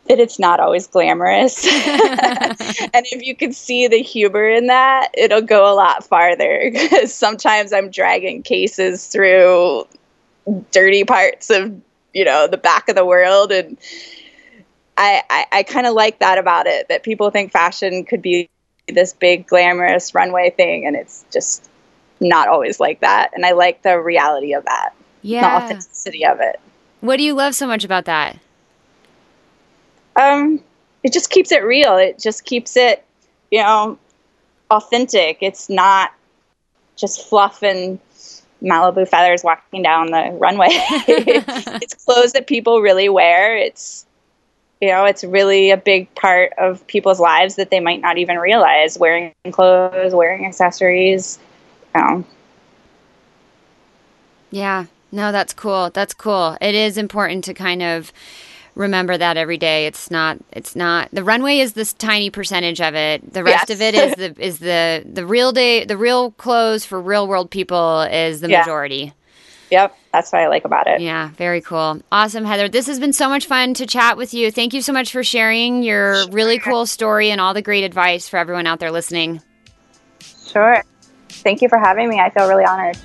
[0.09, 1.67] that it's not always glamorous.
[1.87, 7.15] and if you can see the humor in that, it'll go a lot farther because
[7.15, 9.87] sometimes I'm dragging cases through
[10.73, 11.81] dirty parts of,
[12.13, 13.79] you know, the back of the world and
[14.97, 18.49] I, I, I kind of like that about it that people think fashion could be
[18.87, 21.69] this big glamorous runway thing and it's just
[22.21, 24.95] not always like that and I like the reality of that.
[25.23, 25.59] Yeah.
[25.59, 26.61] The authenticity of it.
[27.01, 28.39] What do you love so much about that?
[30.17, 30.63] Um,
[31.03, 31.97] it just keeps it real.
[31.97, 33.05] It just keeps it,
[33.51, 33.99] you know,
[34.71, 35.39] authentic.
[35.41, 36.13] It's not
[36.97, 37.99] just fluff and
[38.61, 40.69] marabou feathers walking down the runway.
[40.71, 43.57] it's clothes that people really wear.
[43.57, 44.07] It's
[44.81, 48.37] you know, it's really a big part of people's lives that they might not even
[48.39, 48.99] realize.
[48.99, 51.39] Wearing clothes, wearing accessories,
[51.95, 52.25] you know.
[54.51, 55.91] Yeah, no, that's cool.
[55.91, 56.59] That's cool.
[56.61, 58.13] It is important to kind of
[58.75, 59.87] remember that every day.
[59.87, 60.39] It's not.
[60.53, 61.09] It's not.
[61.13, 63.33] The runway is this tiny percentage of it.
[63.33, 63.77] The rest yes.
[63.77, 65.85] of it is the is the the real day.
[65.85, 68.61] The real clothes for real world people is the yeah.
[68.61, 69.13] majority.
[69.71, 71.01] Yep, that's what I like about it.
[71.01, 72.01] Yeah, very cool.
[72.13, 72.69] Awesome, Heather.
[72.69, 74.51] This has been so much fun to chat with you.
[74.51, 78.29] Thank you so much for sharing your really cool story and all the great advice
[78.29, 79.43] for everyone out there listening.
[80.47, 80.85] Sure.
[81.29, 82.21] Thank you for having me.
[82.21, 82.97] I feel really honored.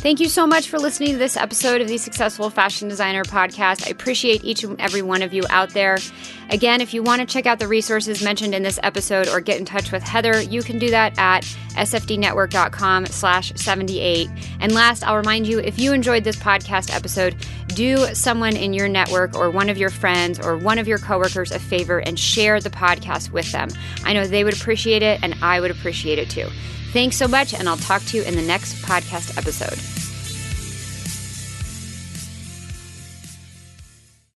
[0.00, 3.86] Thank you so much for listening to this episode of the Successful Fashion Designer Podcast.
[3.86, 5.98] I appreciate each and every one of you out there.
[6.48, 9.58] Again, if you want to check out the resources mentioned in this episode or get
[9.58, 14.30] in touch with Heather, you can do that at sfdnetwork.com slash 78.
[14.58, 17.36] And last, I'll remind you, if you enjoyed this podcast episode,
[17.68, 21.52] do someone in your network or one of your friends or one of your coworkers
[21.52, 23.68] a favor and share the podcast with them.
[24.02, 26.48] I know they would appreciate it and I would appreciate it too.
[26.92, 29.99] Thanks so much, and I'll talk to you in the next podcast episode.